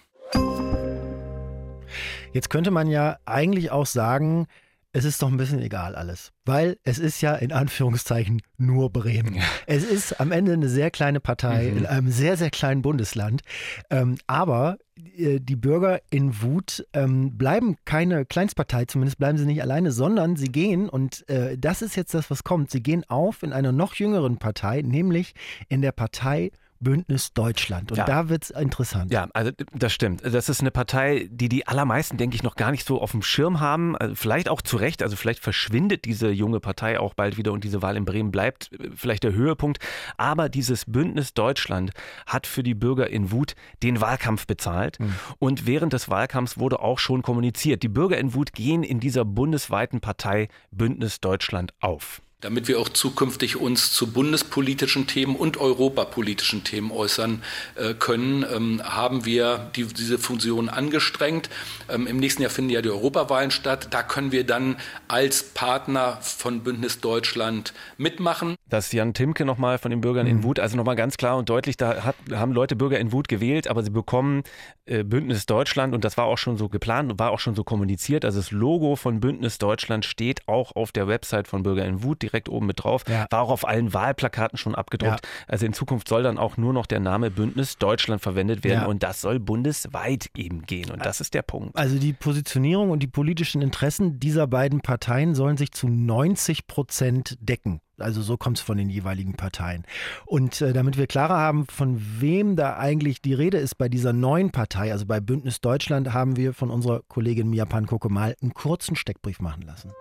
Jetzt 2.35 2.51
könnte 2.51 2.73
man 2.73 2.89
ja 2.89 3.17
eigentlich 3.27 3.71
auch 3.71 3.87
sagen, 3.87 4.49
es 4.93 5.05
ist 5.05 5.23
doch 5.23 5.29
ein 5.29 5.37
bisschen 5.37 5.61
egal 5.61 5.95
alles, 5.95 6.33
weil 6.45 6.79
es 6.83 6.99
ist 6.99 7.21
ja 7.21 7.35
in 7.37 7.53
Anführungszeichen 7.53 8.43
nur 8.59 8.91
Bremen. 8.91 9.41
Es 9.67 9.85
ist 9.85 10.21
am 10.21 10.33
Ende 10.33 10.53
eine 10.53 10.69
sehr 10.69 10.91
kleine 10.91 11.21
Partei 11.21 11.71
mhm. 11.71 11.79
in 11.79 11.87
einem 11.87 12.11
sehr, 12.11 12.37
sehr 12.37 12.51
kleinen 12.51 12.83
Bundesland. 12.83 13.43
Ähm, 13.89 14.19
aber 14.27 14.79
äh, 15.17 15.39
die 15.39 15.55
Bürger 15.55 16.01
in 16.11 16.43
Wut 16.43 16.85
ähm, 16.93 17.39
bleiben 17.39 17.77
keine 17.85 18.25
Kleinstpartei, 18.25 18.85
zumindest 18.87 19.19
bleiben 19.19 19.39
sie 19.39 19.47
nicht 19.47 19.63
alleine, 19.63 19.93
sondern 19.93 20.35
sie 20.35 20.51
gehen, 20.51 20.89
und 20.89 21.29
äh, 21.29 21.57
das 21.57 21.83
ist 21.83 21.97
jetzt 21.97 22.15
das, 22.15 22.31
was 22.31 22.43
kommt, 22.43 22.73
sie 22.73 22.83
gehen 22.83 23.05
auf 23.09 23.45
in 23.45 23.53
einer 23.53 23.71
noch 23.71 23.95
jüngeren 23.95 24.39
Partei, 24.39 24.83
nämlich 24.83 25.35
in 25.69 25.83
der 25.83 25.93
Partei 25.93 26.51
Bündnis 26.85 27.33
Deutschland. 27.33 27.91
Und 27.91 27.99
ja. 27.99 28.05
da 28.05 28.29
wird 28.29 28.45
es 28.45 28.51
interessant. 28.51 29.11
Ja, 29.11 29.29
also 29.33 29.51
das 29.73 29.93
stimmt. 29.93 30.23
Das 30.25 30.49
ist 30.49 30.61
eine 30.61 30.71
Partei, 30.71 31.29
die 31.31 31.49
die 31.49 31.67
allermeisten, 31.67 32.17
denke 32.17 32.37
ich, 32.37 32.43
noch 32.43 32.55
gar 32.55 32.71
nicht 32.71 32.87
so 32.87 33.01
auf 33.01 33.11
dem 33.11 33.23
Schirm 33.23 33.59
haben. 33.59 33.97
Also 33.97 34.15
vielleicht 34.15 34.49
auch 34.49 34.63
zu 34.63 34.77
Recht. 34.77 35.03
Also 35.03 35.17
vielleicht 35.17 35.41
verschwindet 35.41 36.05
diese 36.05 36.31
junge 36.31 36.61
Partei 36.61 37.01
auch 37.01 37.15
bald 37.15 37.37
wieder 37.37 37.53
und 37.53 37.65
diese 37.65 37.83
Wahl 37.83 37.97
in 37.97 38.05
Bremen 38.05 38.31
bleibt 38.31 38.71
äh, 38.73 38.91
vielleicht 38.95 39.25
der 39.25 39.33
Höhepunkt. 39.33 39.79
Aber 40.17 40.49
dieses 40.49 40.85
Bündnis 40.85 41.35
Deutschland 41.35 41.91
hat 42.27 42.47
für 42.47 42.63
die 42.63 42.75
Bürger 42.75 43.11
in 43.11 43.33
Wut 43.33 43.55
den 43.83 44.01
Wahlkampf 44.01 44.47
bezahlt. 44.47 45.01
Mhm. 45.01 45.15
Und 45.41 45.67
während 45.67 45.93
des 45.93 46.09
Wahlkampfs 46.09 46.59
wurde 46.59 46.81
auch 46.81 47.01
schon 47.01 47.23
kommuniziert, 47.23 47.83
die 47.83 47.89
Bürger 47.89 48.19
in 48.19 48.35
Wut 48.35 48.53
gehen 48.53 48.83
in 48.83 49.01
dieser 49.01 49.25
bundesweiten 49.25 50.01
Partei 50.01 50.49
Bündnis 50.71 51.21
Deutschland 51.21 51.73
auf 51.81 52.21
damit 52.45 52.69
wir 52.69 52.79
auch 52.79 52.91
zukünftig 52.91 53.57
uns 53.57 53.91
zu 53.93 54.13
bundespolitischen 54.13 55.07
Themen 55.07 55.35
und 55.35 55.57
europapolitischen 55.57 56.63
Themen 56.63 56.91
äußern 56.91 57.43
äh, 57.75 57.95
können, 57.95 58.45
ähm, 58.55 58.83
haben 58.85 59.25
wir 59.25 59.71
die, 59.75 59.87
diese 59.87 60.19
Funktion 60.19 60.69
angestrengt. 60.69 61.49
Ähm, 61.89 62.07
Im 62.07 62.19
nächsten 62.19 62.43
Jahr 62.43 62.51
finden 62.51 62.71
ja 62.71 62.83
die 62.83 62.91
Europawahlen 62.91 63.51
statt. 63.51 63.89
Da 63.93 64.03
können 64.03 64.31
wir 64.31 64.45
dann 64.45 64.77
als 65.09 65.43
Partner 65.43 66.19
von 66.21 66.61
Bündnis 66.61 67.01
Deutschland 67.01 67.73
mitmachen. 67.97 68.57
Das 68.69 68.93
Jan 68.93 69.15
Timke 69.15 69.47
nochmal 69.47 69.79
von 69.79 69.91
den 69.91 70.03
Bürgern 70.03 70.27
in 70.27 70.39
mhm. 70.39 70.43
Wut, 70.43 70.61
also 70.61 70.77
nochmal 70.77 70.97
ganz 70.97 71.17
klar 71.17 71.39
und 71.39 71.49
deutlich, 71.49 71.79
da 71.79 72.05
hat, 72.05 72.17
haben 72.31 72.53
Leute 72.53 72.77
Bürger 72.77 72.99
in 72.99 73.11
Wut 73.13 73.29
gewählt, 73.29 73.69
aber 73.69 73.83
sie 73.83 73.91
bekommen 73.91 74.43
äh, 74.87 75.03
Bündnis 75.03 75.47
Deutschland 75.47 75.95
und 75.95 76.05
das 76.05 76.19
war 76.19 76.27
auch 76.27 76.37
schon 76.37 76.59
so 76.59 76.69
geplant 76.69 77.11
und 77.11 77.19
war 77.19 77.31
auch 77.31 77.39
schon 77.39 77.55
so 77.55 77.65
kommuniziert. 77.65 78.25
Also 78.27 78.39
das 78.39 78.51
Logo 78.51 78.97
von 78.97 79.21
Bündnis 79.21 79.57
Deutschland 79.57 80.05
steht 80.05 80.47
auch 80.47 80.77
auf 80.77 80.93
der 80.93 81.09
Website 81.09 81.49
von 81.49 81.63
Bürger 81.63 81.87
in 81.87 82.03
Wut 82.03 82.21
direkt 82.35 82.49
oben 82.49 82.67
mit 82.67 82.83
drauf. 82.83 83.05
Ja. 83.09 83.27
War 83.31 83.43
auch 83.43 83.51
auf 83.51 83.67
allen 83.67 83.95
Wahlplakaten 83.95 84.59
schon 84.59 84.75
abgedruckt. 84.75 85.25
Ja. 85.25 85.45
Also 85.47 85.67
in 85.67 85.73
Zukunft 85.73 86.09
soll 86.09 86.23
dann 86.23 86.37
auch 86.37 86.57
nur 86.57 86.73
noch 86.73 86.87
der 86.87 87.01
Name 87.01 87.31
Bündnis 87.31 87.79
Deutschland 87.79 88.21
verwendet 88.21 88.65
werden 88.65 88.83
ja. 88.83 88.87
und 88.87 89.03
das 89.03 89.21
soll 89.21 89.39
bundesweit 89.39 90.31
eben 90.37 90.63
gehen. 90.63 90.91
Und 90.91 91.07
das 91.07 91.21
ist 91.21 91.35
der 91.35 91.43
Punkt. 91.43 91.77
Also 91.77 91.99
die 91.99 92.13
Positionierung 92.13 92.91
und 92.91 93.03
die 93.03 93.07
politischen 93.07 93.63
Interessen 93.63 94.19
dieser 94.19 94.47
beiden 94.47 94.81
Parteien 94.81 95.35
sollen 95.35 95.57
sich 95.57 95.73
zu 95.73 95.89
90 95.89 96.67
Prozent 96.67 97.39
decken. 97.41 97.81
Also 97.99 98.23
so 98.23 98.37
kommt 98.37 98.59
es 98.59 98.63
von 98.65 98.77
den 98.77 98.91
jeweiligen 98.91 99.35
Parteien. 99.35 99.85
Und 100.27 100.61
äh, 100.61 100.73
damit 100.73 100.99
wir 100.99 101.07
klarer 101.07 101.37
haben, 101.37 101.67
von 101.69 102.01
wem 102.21 102.57
da 102.57 102.77
eigentlich 102.77 103.23
die 103.23 103.35
Rede 103.35 103.59
ist 103.59 103.77
bei 103.77 103.89
dieser 103.89 104.13
neuen 104.13 104.51
Partei, 104.51 104.91
also 104.91 105.07
bei 105.07 105.21
Bündnis 105.21 105.61
Deutschland, 105.61 106.13
haben 106.13 106.37
wir 106.37 106.55
von 106.55 106.71
unserer 106.71 107.03
Kollegin 107.07 107.51
Mia 107.51 107.67
Pankoko 107.67 108.09
mal 108.09 108.35
einen 108.43 108.53
kurzen 108.53 108.97
Steckbrief 108.97 109.39
machen 109.39 109.63
lassen. 109.63 109.93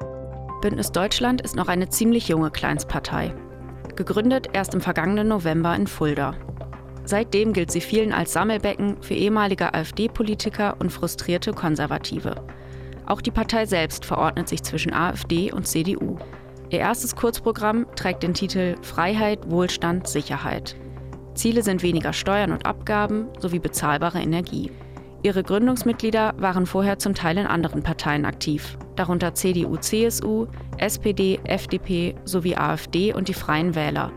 Bündnis 0.63 0.93
Deutschland 0.93 1.41
ist 1.41 1.58
noch 1.58 1.67
eine 1.67 1.89
ziemlich 1.89 2.29
junge 2.29 2.50
Kleinstpartei. 2.50 3.36
Gegründet 3.98 4.48
erst 4.53 4.74
im 4.74 4.79
vergangenen 4.79 5.27
November 5.27 5.75
in 5.75 5.88
Fulda. 5.88 6.36
Seitdem 7.03 7.51
gilt 7.51 7.70
sie 7.70 7.82
vielen 7.82 8.13
als 8.13 8.32
Sammelbecken 8.32 8.96
für 9.03 9.13
ehemalige 9.13 9.74
AfD-Politiker 9.74 10.77
und 10.79 10.89
frustrierte 10.89 11.51
Konservative. 11.51 12.36
Auch 13.05 13.20
die 13.20 13.29
Partei 13.29 13.65
selbst 13.65 14.05
verordnet 14.05 14.48
sich 14.48 14.63
zwischen 14.63 14.93
AfD 14.93 15.51
und 15.51 15.67
CDU. 15.67 16.15
Ihr 16.70 16.79
erstes 16.79 17.17
Kurzprogramm 17.17 17.86
trägt 17.98 18.24
den 18.24 18.34
Titel 18.34 18.77
Freiheit, 18.84 19.51
Wohlstand, 19.51 20.08
Sicherheit. 20.08 20.77
Ziele 21.34 21.62
sind 21.62 21.84
weniger 21.84 22.13
Steuern 22.13 22.53
und 22.53 22.65
Abgaben 22.65 23.27
sowie 23.38 23.60
bezahlbare 23.60 24.22
Energie. 24.22 24.72
Ihre 25.24 25.42
Gründungsmitglieder 25.42 26.34
waren 26.38 26.65
vorher 26.65 27.00
zum 27.00 27.15
Teil 27.15 27.38
in 27.38 27.48
anderen 27.48 27.82
Parteien 27.82 28.25
aktiv, 28.25 28.77
darunter 28.98 29.34
CDU, 29.34 29.77
CSU, 29.77 30.48
SPD, 30.77 31.39
FDP 31.46 32.15
sowie 32.25 32.58
AfD 32.58 33.13
und 33.13 33.30
die 33.30 33.34
Freien 33.34 33.74
Wähler. 33.74 34.12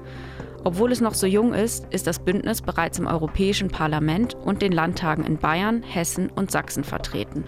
Obwohl 0.64 0.90
es 0.90 1.00
noch 1.00 1.14
so 1.14 1.28
jung 1.28 1.54
ist, 1.54 1.86
ist 1.90 2.08
das 2.08 2.18
Bündnis 2.18 2.60
bereits 2.60 2.98
im 2.98 3.06
Europäischen 3.06 3.68
Parlament 3.68 4.34
und 4.34 4.62
den 4.62 4.72
Landtagen 4.72 5.24
in 5.24 5.36
Bayern, 5.36 5.84
Hessen 5.84 6.28
und 6.28 6.50
Sachsen 6.50 6.82
vertreten. 6.82 7.44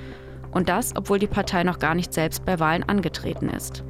Und 0.53 0.69
das, 0.69 0.95
obwohl 0.97 1.19
die 1.19 1.27
Partei 1.27 1.65
noch 1.65 1.81
gar 1.81 1.97
nicht 1.97 2.15
selbst 2.15 2.45
bei 2.45 2.61
Wahlen 2.61 2.85
angetreten 2.85 3.49
ist. 3.49 3.83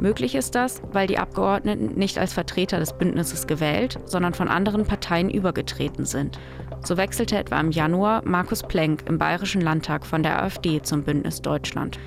Möglich 0.00 0.36
ist 0.36 0.54
das, 0.54 0.80
weil 0.92 1.08
die 1.08 1.18
Abgeordneten 1.18 1.98
nicht 1.98 2.18
als 2.18 2.32
Vertreter 2.32 2.78
des 2.78 2.92
Bündnisses 2.92 3.48
gewählt, 3.48 3.98
sondern 4.04 4.34
von 4.34 4.46
anderen 4.48 4.84
Parteien 4.84 5.30
übergetreten 5.30 6.04
sind. 6.04 6.38
So 6.86 6.96
wechselte 6.96 7.36
etwa 7.36 7.58
im 7.58 7.72
Januar 7.72 8.22
Markus 8.24 8.62
Plenk 8.62 9.08
im 9.08 9.18
Bayerischen 9.18 9.60
Landtag 9.60 10.06
von 10.06 10.22
der 10.22 10.40
AfD 10.40 10.80
zum 10.80 11.02
Bündnis 11.02 11.42
Deutschland. 11.42 11.98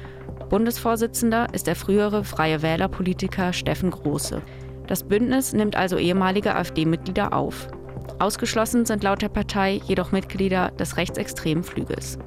Bundesvorsitzender 0.49 1.53
ist 1.53 1.67
der 1.67 1.75
frühere 1.75 2.23
Freie 2.23 2.61
Wählerpolitiker 2.61 3.51
Steffen 3.51 3.91
Große. 3.91 4.41
Das 4.87 5.03
Bündnis 5.03 5.51
nimmt 5.51 5.75
also 5.75 5.97
ehemalige 5.97 6.55
AfD-Mitglieder 6.55 7.33
auf. 7.33 7.67
Ausgeschlossen 8.19 8.85
sind 8.85 9.03
laut 9.03 9.21
der 9.21 9.27
Partei 9.27 9.81
jedoch 9.85 10.13
Mitglieder 10.13 10.71
des 10.71 10.95
rechtsextremen 10.95 11.65
Flügels. 11.65 12.17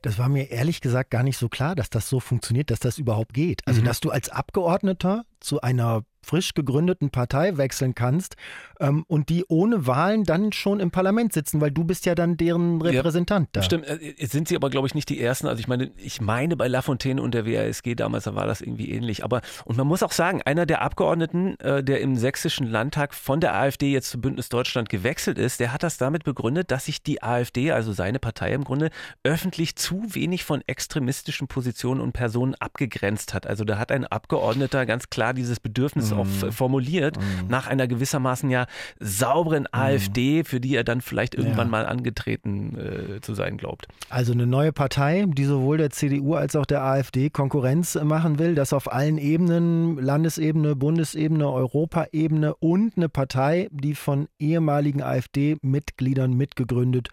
Das 0.00 0.18
war 0.18 0.30
mir 0.30 0.50
ehrlich 0.50 0.80
gesagt 0.80 1.10
gar 1.10 1.22
nicht 1.22 1.36
so 1.36 1.50
klar, 1.50 1.74
dass 1.74 1.90
das 1.90 2.08
so 2.08 2.18
funktioniert, 2.18 2.70
dass 2.70 2.80
das 2.80 2.96
überhaupt 2.96 3.34
geht. 3.34 3.60
Also, 3.66 3.82
mhm. 3.82 3.84
dass 3.84 4.00
du 4.00 4.08
als 4.08 4.30
Abgeordneter 4.30 5.26
zu 5.40 5.60
einer 5.60 6.04
frisch 6.22 6.54
gegründeten 6.54 7.10
Partei 7.10 7.56
wechseln 7.56 7.94
kannst 7.94 8.36
ähm, 8.78 9.04
und 9.08 9.28
die 9.28 9.44
ohne 9.48 9.86
Wahlen 9.86 10.24
dann 10.24 10.52
schon 10.52 10.80
im 10.80 10.90
Parlament 10.90 11.32
sitzen, 11.32 11.60
weil 11.60 11.70
du 11.70 11.84
bist 11.84 12.06
ja 12.06 12.14
dann 12.14 12.36
deren 12.36 12.80
Repräsentant 12.80 13.48
ja, 13.48 13.60
da. 13.60 13.62
Stimmt, 13.62 13.86
äh, 13.88 14.14
sind 14.26 14.48
sie 14.48 14.56
aber 14.56 14.70
glaube 14.70 14.86
ich 14.86 14.94
nicht 14.94 15.08
die 15.08 15.20
Ersten. 15.20 15.46
Also 15.46 15.60
ich 15.60 15.68
meine, 15.68 15.90
ich 15.96 16.20
meine 16.20 16.56
bei 16.56 16.68
Lafontaine 16.68 17.20
und 17.22 17.34
der 17.34 17.46
WASG 17.46 17.94
damals, 17.94 18.24
da 18.24 18.34
war 18.34 18.46
das 18.46 18.60
irgendwie 18.60 18.90
ähnlich. 18.90 19.24
Aber 19.24 19.40
und 19.64 19.76
man 19.76 19.86
muss 19.86 20.02
auch 20.02 20.12
sagen, 20.12 20.42
einer 20.42 20.66
der 20.66 20.82
Abgeordneten, 20.82 21.58
äh, 21.60 21.82
der 21.82 22.00
im 22.00 22.16
sächsischen 22.16 22.66
Landtag 22.66 23.14
von 23.14 23.40
der 23.40 23.54
AfD 23.54 23.90
jetzt 23.90 24.10
zu 24.10 24.20
Bündnis 24.20 24.48
Deutschland 24.50 24.88
gewechselt 24.88 25.38
ist, 25.38 25.58
der 25.58 25.72
hat 25.72 25.82
das 25.82 25.96
damit 25.96 26.24
begründet, 26.24 26.70
dass 26.70 26.84
sich 26.84 27.02
die 27.02 27.22
AfD, 27.22 27.72
also 27.72 27.92
seine 27.92 28.18
Partei 28.18 28.52
im 28.52 28.64
Grunde, 28.64 28.90
öffentlich 29.24 29.76
zu 29.76 30.04
wenig 30.08 30.44
von 30.44 30.62
extremistischen 30.66 31.48
Positionen 31.48 32.00
und 32.00 32.12
Personen 32.12 32.54
abgegrenzt 32.56 33.32
hat. 33.32 33.46
Also 33.46 33.64
da 33.64 33.78
hat 33.78 33.90
ein 33.90 34.06
Abgeordneter 34.06 34.84
ganz 34.84 35.08
klar 35.08 35.29
dieses 35.32 35.60
Bedürfnis 35.60 36.10
mhm. 36.10 36.18
auf, 36.18 36.28
formuliert, 36.50 37.16
mhm. 37.16 37.48
nach 37.48 37.66
einer 37.66 37.86
gewissermaßen 37.86 38.50
ja 38.50 38.66
sauberen 38.98 39.64
mhm. 39.64 39.80
AfD, 39.80 40.44
für 40.44 40.60
die 40.60 40.74
er 40.76 40.84
dann 40.84 41.00
vielleicht 41.00 41.34
irgendwann 41.34 41.68
ja. 41.68 41.70
mal 41.70 41.86
angetreten 41.86 42.76
äh, 42.78 43.20
zu 43.20 43.34
sein 43.34 43.56
glaubt. 43.56 43.86
Also 44.08 44.32
eine 44.32 44.46
neue 44.46 44.72
Partei, 44.72 45.24
die 45.28 45.44
sowohl 45.44 45.78
der 45.78 45.90
CDU 45.90 46.34
als 46.34 46.56
auch 46.56 46.66
der 46.66 46.82
AfD 46.82 47.30
Konkurrenz 47.30 47.94
machen 47.94 48.38
will, 48.38 48.54
das 48.54 48.72
auf 48.72 48.92
allen 48.92 49.18
Ebenen, 49.18 49.96
Landesebene, 49.98 50.76
Bundesebene, 50.76 51.50
Europaebene 51.50 52.54
und 52.56 52.96
eine 52.96 53.08
Partei, 53.08 53.68
die 53.70 53.94
von 53.94 54.28
ehemaligen 54.38 55.02
AfD-Mitgliedern 55.02 56.32
mitgegründet 56.34 57.08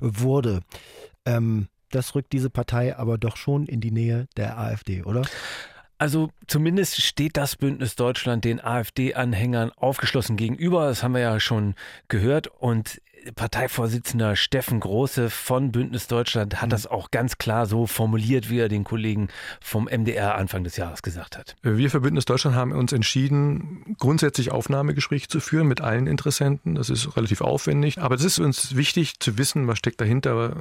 wurde. 0.00 0.60
Ähm, 1.24 1.68
das 1.90 2.14
rückt 2.14 2.32
diese 2.32 2.50
Partei 2.50 2.96
aber 2.96 3.18
doch 3.18 3.36
schon 3.36 3.66
in 3.66 3.80
die 3.80 3.90
Nähe 3.90 4.26
der 4.36 4.58
AfD, 4.58 5.02
oder? 5.02 5.22
Also 6.02 6.30
zumindest 6.48 7.00
steht 7.00 7.36
das 7.36 7.54
Bündnis 7.54 7.94
Deutschland 7.94 8.44
den 8.44 8.60
AfD-Anhängern 8.60 9.70
aufgeschlossen 9.70 10.36
gegenüber. 10.36 10.88
Das 10.88 11.04
haben 11.04 11.14
wir 11.14 11.20
ja 11.20 11.38
schon 11.38 11.76
gehört. 12.08 12.48
Und 12.48 13.00
Parteivorsitzender 13.36 14.34
Steffen 14.34 14.80
Große 14.80 15.30
von 15.30 15.70
Bündnis 15.70 16.08
Deutschland 16.08 16.60
hat 16.60 16.66
mhm. 16.66 16.70
das 16.70 16.88
auch 16.88 17.12
ganz 17.12 17.38
klar 17.38 17.66
so 17.66 17.86
formuliert, 17.86 18.50
wie 18.50 18.58
er 18.58 18.68
den 18.68 18.82
Kollegen 18.82 19.28
vom 19.60 19.84
MDR 19.84 20.34
Anfang 20.34 20.64
des 20.64 20.76
Jahres 20.76 21.02
gesagt 21.02 21.38
hat. 21.38 21.54
Wir 21.62 21.88
für 21.88 22.00
Bündnis 22.00 22.24
Deutschland 22.24 22.56
haben 22.56 22.72
uns 22.72 22.92
entschieden, 22.92 23.94
grundsätzlich 24.00 24.50
Aufnahmegespräche 24.50 25.28
zu 25.28 25.38
führen 25.38 25.68
mit 25.68 25.82
allen 25.82 26.08
Interessenten. 26.08 26.74
Das 26.74 26.90
ist 26.90 27.16
relativ 27.16 27.42
aufwendig, 27.42 27.98
aber 27.98 28.16
es 28.16 28.24
ist 28.24 28.40
uns 28.40 28.74
wichtig 28.74 29.20
zu 29.20 29.38
wissen, 29.38 29.68
was 29.68 29.78
steckt 29.78 30.00
dahinter, 30.00 30.56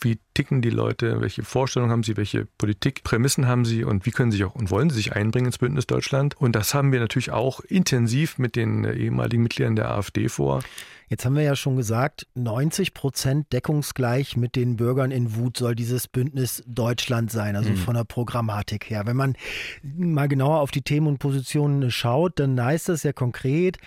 wie 0.00 0.18
ticken 0.34 0.62
die 0.62 0.70
Leute, 0.70 1.20
welche 1.20 1.42
Vorstellungen 1.42 1.92
haben 1.92 2.02
sie, 2.02 2.16
welche 2.16 2.46
Politikprämissen 2.58 3.46
haben 3.46 3.64
sie 3.64 3.84
und 3.84 4.06
wie 4.06 4.10
können 4.10 4.30
sie 4.30 4.38
sich 4.38 4.46
auch 4.46 4.54
und 4.54 4.70
wollen 4.70 4.90
sie 4.90 4.96
sich 4.96 5.14
einbringen 5.14 5.46
ins 5.46 5.58
Bündnis 5.58 5.86
Deutschland. 5.86 6.36
Und 6.36 6.54
das 6.54 6.74
haben 6.74 6.92
wir 6.92 7.00
natürlich 7.00 7.30
auch 7.30 7.60
intensiv 7.60 8.38
mit 8.38 8.56
den 8.56 8.84
ehemaligen 8.84 9.42
Mitgliedern 9.42 9.76
der 9.76 9.90
AfD 9.90 10.28
vor. 10.28 10.62
Jetzt 11.08 11.24
haben 11.24 11.36
wir 11.36 11.42
ja 11.42 11.54
schon 11.54 11.76
gesagt, 11.76 12.26
90 12.34 12.92
Prozent 12.92 13.52
deckungsgleich 13.52 14.36
mit 14.36 14.56
den 14.56 14.76
Bürgern 14.76 15.12
in 15.12 15.36
Wut 15.36 15.56
soll 15.56 15.76
dieses 15.76 16.08
Bündnis 16.08 16.64
Deutschland 16.66 17.30
sein, 17.30 17.54
also 17.54 17.70
mhm. 17.70 17.76
von 17.76 17.94
der 17.94 18.02
Programmatik 18.02 18.90
her. 18.90 19.06
Wenn 19.06 19.16
man 19.16 19.36
mal 19.82 20.26
genauer 20.26 20.58
auf 20.58 20.72
die 20.72 20.82
Themen 20.82 21.06
und 21.06 21.18
Positionen 21.18 21.92
schaut, 21.92 22.40
dann 22.40 22.60
heißt 22.60 22.88
das 22.88 23.04
ja 23.04 23.12
konkret, 23.12 23.78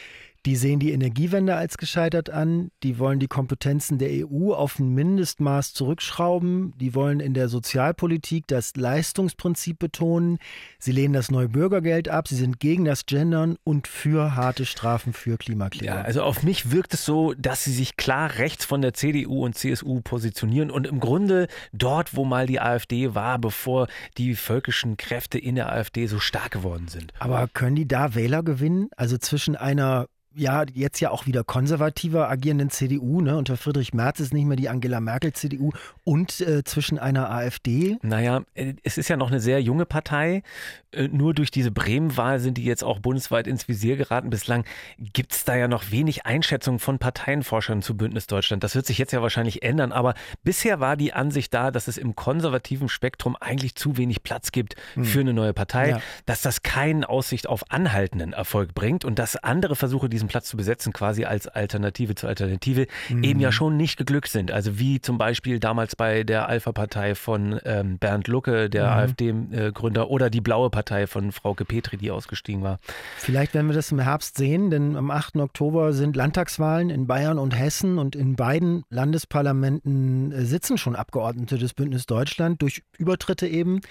die 0.45 0.55
sehen 0.55 0.79
die 0.79 0.91
Energiewende 0.91 1.55
als 1.55 1.77
gescheitert 1.77 2.29
an. 2.29 2.71
Die 2.83 2.97
wollen 2.97 3.19
die 3.19 3.27
Kompetenzen 3.27 3.97
der 3.97 4.09
EU 4.09 4.53
auf 4.53 4.79
ein 4.79 4.93
Mindestmaß 4.93 5.73
zurückschrauben. 5.73 6.73
Die 6.77 6.95
wollen 6.95 7.19
in 7.19 7.33
der 7.33 7.49
Sozialpolitik 7.49 8.47
das 8.47 8.75
Leistungsprinzip 8.75 9.79
betonen. 9.79 10.37
Sie 10.79 10.93
lehnen 10.93 11.13
das 11.13 11.29
neue 11.29 11.49
Bürgergeld 11.49 12.07
ab. 12.07 12.27
Sie 12.29 12.35
sind 12.35 12.59
gegen 12.59 12.85
das 12.85 13.05
Gendern 13.05 13.57
und 13.65 13.87
für 13.87 14.35
harte 14.35 14.65
Strafen 14.65 15.11
für 15.11 15.37
Klimakleber. 15.37 15.85
Ja, 15.85 16.01
also 16.01 16.23
auf 16.23 16.43
mich 16.43 16.71
wirkt 16.71 16.93
es 16.93 17.03
so, 17.03 17.33
dass 17.37 17.65
sie 17.65 17.73
sich 17.73 17.97
klar 17.97 18.37
rechts 18.37 18.63
von 18.63 18.81
der 18.81 18.93
CDU 18.93 19.43
und 19.43 19.55
CSU 19.55 19.99
positionieren 20.01 20.71
und 20.71 20.87
im 20.87 21.01
Grunde 21.01 21.47
dort, 21.73 22.15
wo 22.15 22.23
mal 22.23 22.47
die 22.47 22.61
AfD 22.61 23.13
war, 23.13 23.39
bevor 23.39 23.87
die 24.17 24.35
völkischen 24.35 24.95
Kräfte 24.95 25.37
in 25.37 25.55
der 25.55 25.71
AfD 25.71 26.07
so 26.07 26.19
stark 26.19 26.51
geworden 26.51 26.87
sind. 26.87 27.13
Aber 27.19 27.47
können 27.47 27.75
die 27.75 27.87
da 27.87 28.15
Wähler 28.15 28.43
gewinnen? 28.43 28.89
Also 28.95 29.17
zwischen 29.17 29.55
einer 29.55 30.07
ja 30.39 30.63
jetzt 30.73 30.99
ja 30.99 31.11
auch 31.11 31.25
wieder 31.25 31.43
konservativer 31.43 32.29
agierenden 32.29 32.69
CDU, 32.69 33.21
ne? 33.21 33.37
Unter 33.37 33.57
Friedrich 33.57 33.93
Merz 33.93 34.19
ist 34.19 34.33
nicht 34.33 34.45
mehr 34.45 34.57
die 34.57 34.69
Angela 34.69 34.99
Merkel 34.99 35.33
CDU 35.33 35.71
und 36.03 36.39
äh, 36.41 36.63
zwischen 36.63 36.99
einer 36.99 37.29
AfD. 37.29 37.97
Naja, 38.01 38.43
äh, 38.53 38.73
es 38.83 38.97
ist 38.97 39.09
ja 39.09 39.17
noch 39.17 39.29
eine 39.29 39.39
sehr 39.39 39.61
junge 39.61 39.85
Partei. 39.85 40.43
Äh, 40.91 41.07
nur 41.09 41.33
durch 41.33 41.51
diese 41.51 41.71
Bremen-Wahl 41.71 42.39
sind 42.39 42.57
die 42.57 42.63
jetzt 42.63 42.83
auch 42.83 42.99
bundesweit 42.99 43.47
ins 43.47 43.67
Visier 43.67 43.97
geraten. 43.97 44.29
Bislang 44.29 44.65
gibt 44.97 45.33
es 45.33 45.45
da 45.45 45.55
ja 45.55 45.67
noch 45.67 45.91
wenig 45.91 46.25
Einschätzung 46.25 46.79
von 46.79 46.99
Parteienforschern 46.99 47.81
zu 47.81 47.97
Bündnis 47.97 48.27
Deutschland. 48.27 48.63
Das 48.63 48.75
wird 48.75 48.85
sich 48.85 48.97
jetzt 48.97 49.11
ja 49.11 49.21
wahrscheinlich 49.21 49.63
ändern, 49.63 49.91
aber 49.91 50.13
bisher 50.43 50.79
war 50.79 50.95
die 50.95 51.13
Ansicht 51.13 51.53
da, 51.53 51.71
dass 51.71 51.87
es 51.87 51.97
im 51.97 52.15
konservativen 52.15 52.89
Spektrum 52.89 53.35
eigentlich 53.35 53.75
zu 53.75 53.97
wenig 53.97 54.23
Platz 54.23 54.51
gibt 54.51 54.75
hm. 54.93 55.05
für 55.05 55.19
eine 55.19 55.33
neue 55.33 55.53
Partei, 55.53 55.89
ja. 55.89 56.01
dass 56.25 56.41
das 56.41 56.61
keine 56.61 57.07
Aussicht 57.09 57.47
auf 57.47 57.69
anhaltenden 57.69 58.33
Erfolg 58.33 58.73
bringt 58.73 59.05
und 59.05 59.19
dass 59.19 59.35
andere 59.35 59.75
Versuche, 59.75 60.09
die 60.09 60.19
diesen 60.19 60.28
Platz 60.29 60.47
zu 60.47 60.55
besetzen, 60.55 60.93
quasi 60.93 61.25
als 61.25 61.47
Alternative 61.47 62.15
zur 62.15 62.29
Alternative, 62.29 62.87
mhm. 63.09 63.23
eben 63.23 63.39
ja 63.41 63.51
schon 63.51 63.75
nicht 63.75 63.97
geglückt 63.97 64.29
sind. 64.29 64.51
Also 64.51 64.79
wie 64.79 65.01
zum 65.01 65.17
Beispiel 65.17 65.59
damals 65.59 65.95
bei 65.95 66.23
der 66.23 66.47
Alpha-Partei 66.47 67.15
von 67.15 67.59
ähm, 67.65 67.97
Bernd 67.97 68.29
Lucke, 68.29 68.69
der 68.69 68.85
mhm. 68.85 68.91
AfD-Gründer, 68.91 70.09
oder 70.09 70.29
die 70.29 70.41
Blaue 70.41 70.69
Partei 70.69 71.07
von 71.07 71.31
Frauke 71.31 71.65
Petri, 71.65 71.97
die 71.97 72.11
ausgestiegen 72.11 72.63
war. 72.63 72.79
Vielleicht 73.17 73.53
werden 73.53 73.67
wir 73.67 73.75
das 73.75 73.91
im 73.91 73.99
Herbst 73.99 74.37
sehen, 74.37 74.69
denn 74.69 74.95
am 74.95 75.11
8. 75.11 75.37
Oktober 75.37 75.91
sind 75.93 76.15
Landtagswahlen 76.15 76.89
in 76.89 77.07
Bayern 77.07 77.39
und 77.39 77.57
Hessen 77.57 77.97
und 77.97 78.15
in 78.15 78.35
beiden 78.35 78.83
Landesparlamenten 78.89 80.31
äh, 80.31 80.45
sitzen 80.45 80.77
schon 80.77 80.95
Abgeordnete 80.95 81.57
des 81.57 81.73
Bündnis 81.73 82.05
Deutschland 82.05 82.61
durch 82.61 82.83
Übertritte 82.97 83.47
eben. 83.47 83.81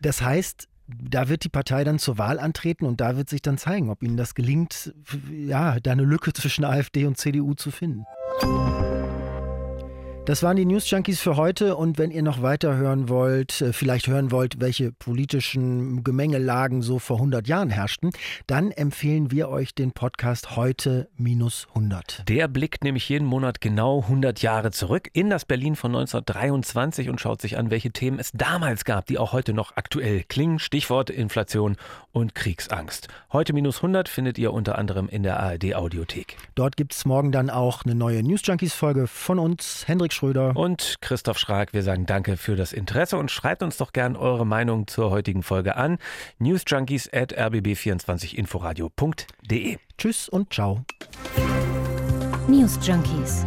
Das 0.00 0.22
heißt, 0.22 0.68
da 1.00 1.28
wird 1.28 1.44
die 1.44 1.48
Partei 1.48 1.84
dann 1.84 1.98
zur 1.98 2.18
Wahl 2.18 2.38
antreten 2.38 2.86
und 2.86 3.00
da 3.00 3.16
wird 3.16 3.28
sich 3.28 3.42
dann 3.42 3.58
zeigen, 3.58 3.90
ob 3.90 4.02
ihnen 4.02 4.16
das 4.16 4.34
gelingt, 4.34 4.94
ja, 5.30 5.78
da 5.80 5.92
eine 5.92 6.04
Lücke 6.04 6.32
zwischen 6.32 6.64
AfD 6.64 7.06
und 7.06 7.16
CDU 7.18 7.54
zu 7.54 7.70
finden. 7.70 8.04
Das 10.24 10.44
waren 10.44 10.56
die 10.56 10.64
News 10.64 10.88
Junkies 10.88 11.20
für 11.20 11.36
heute 11.36 11.74
und 11.74 11.98
wenn 11.98 12.12
ihr 12.12 12.22
noch 12.22 12.42
weiter 12.42 12.76
hören 12.76 13.08
wollt, 13.08 13.60
äh, 13.60 13.72
vielleicht 13.72 14.06
hören 14.06 14.30
wollt, 14.30 14.60
welche 14.60 14.92
politischen 14.92 16.04
Gemengelagen 16.04 16.80
so 16.80 17.00
vor 17.00 17.16
100 17.16 17.48
Jahren 17.48 17.70
herrschten, 17.70 18.12
dann 18.46 18.70
empfehlen 18.70 19.32
wir 19.32 19.48
euch 19.48 19.74
den 19.74 19.90
Podcast 19.90 20.54
heute 20.54 21.08
minus 21.16 21.66
100. 21.70 22.22
Der 22.28 22.46
blickt 22.46 22.84
nämlich 22.84 23.08
jeden 23.08 23.26
Monat 23.26 23.60
genau 23.60 24.02
100 24.02 24.40
Jahre 24.42 24.70
zurück 24.70 25.10
in 25.12 25.28
das 25.28 25.44
Berlin 25.44 25.74
von 25.74 25.90
1923 25.90 27.08
und 27.08 27.20
schaut 27.20 27.42
sich 27.42 27.58
an, 27.58 27.72
welche 27.72 27.90
Themen 27.90 28.20
es 28.20 28.30
damals 28.30 28.84
gab, 28.84 29.06
die 29.06 29.18
auch 29.18 29.32
heute 29.32 29.52
noch 29.52 29.76
aktuell 29.76 30.22
klingen. 30.22 30.60
Stichwort 30.60 31.10
Inflation 31.10 31.76
und 32.12 32.36
Kriegsangst. 32.36 33.08
Heute 33.32 33.54
minus 33.54 33.78
100 33.78 34.08
findet 34.08 34.38
ihr 34.38 34.52
unter 34.52 34.78
anderem 34.78 35.08
in 35.08 35.24
der 35.24 35.40
ARD 35.40 35.74
Audiothek. 35.74 36.36
Dort 36.54 36.76
gibt 36.76 36.94
es 36.94 37.04
morgen 37.06 37.32
dann 37.32 37.50
auch 37.50 37.84
eine 37.84 37.96
neue 37.96 38.22
News 38.22 38.42
Junkies 38.44 38.72
Folge 38.72 39.08
von 39.08 39.40
uns, 39.40 39.88
Hendrik 39.88 40.11
Schröder 40.12 40.56
und 40.56 40.96
Christoph 41.00 41.38
Schrag. 41.38 41.72
Wir 41.72 41.82
sagen 41.82 42.06
danke 42.06 42.36
für 42.36 42.56
das 42.56 42.72
Interesse 42.72 43.16
und 43.16 43.30
schreibt 43.30 43.62
uns 43.62 43.76
doch 43.76 43.92
gern 43.92 44.16
eure 44.16 44.46
Meinung 44.46 44.86
zur 44.86 45.10
heutigen 45.10 45.42
Folge 45.42 45.76
an. 45.76 45.98
newsjunkies 46.38 47.12
at 47.12 47.36
rbb24inforadio.de. 47.38 49.78
Tschüss 49.98 50.28
und 50.28 50.52
ciao. 50.52 50.84
News 52.48 52.78
Junkies. 52.82 53.46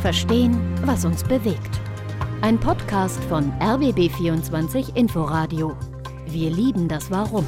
Verstehen, 0.00 0.58
was 0.84 1.04
uns 1.04 1.24
bewegt. 1.24 1.80
Ein 2.42 2.60
Podcast 2.60 3.22
von 3.24 3.50
RBB24 3.54 4.96
Inforadio. 4.96 5.76
Wir 6.26 6.50
lieben 6.50 6.88
das 6.88 7.10
Warum. 7.10 7.46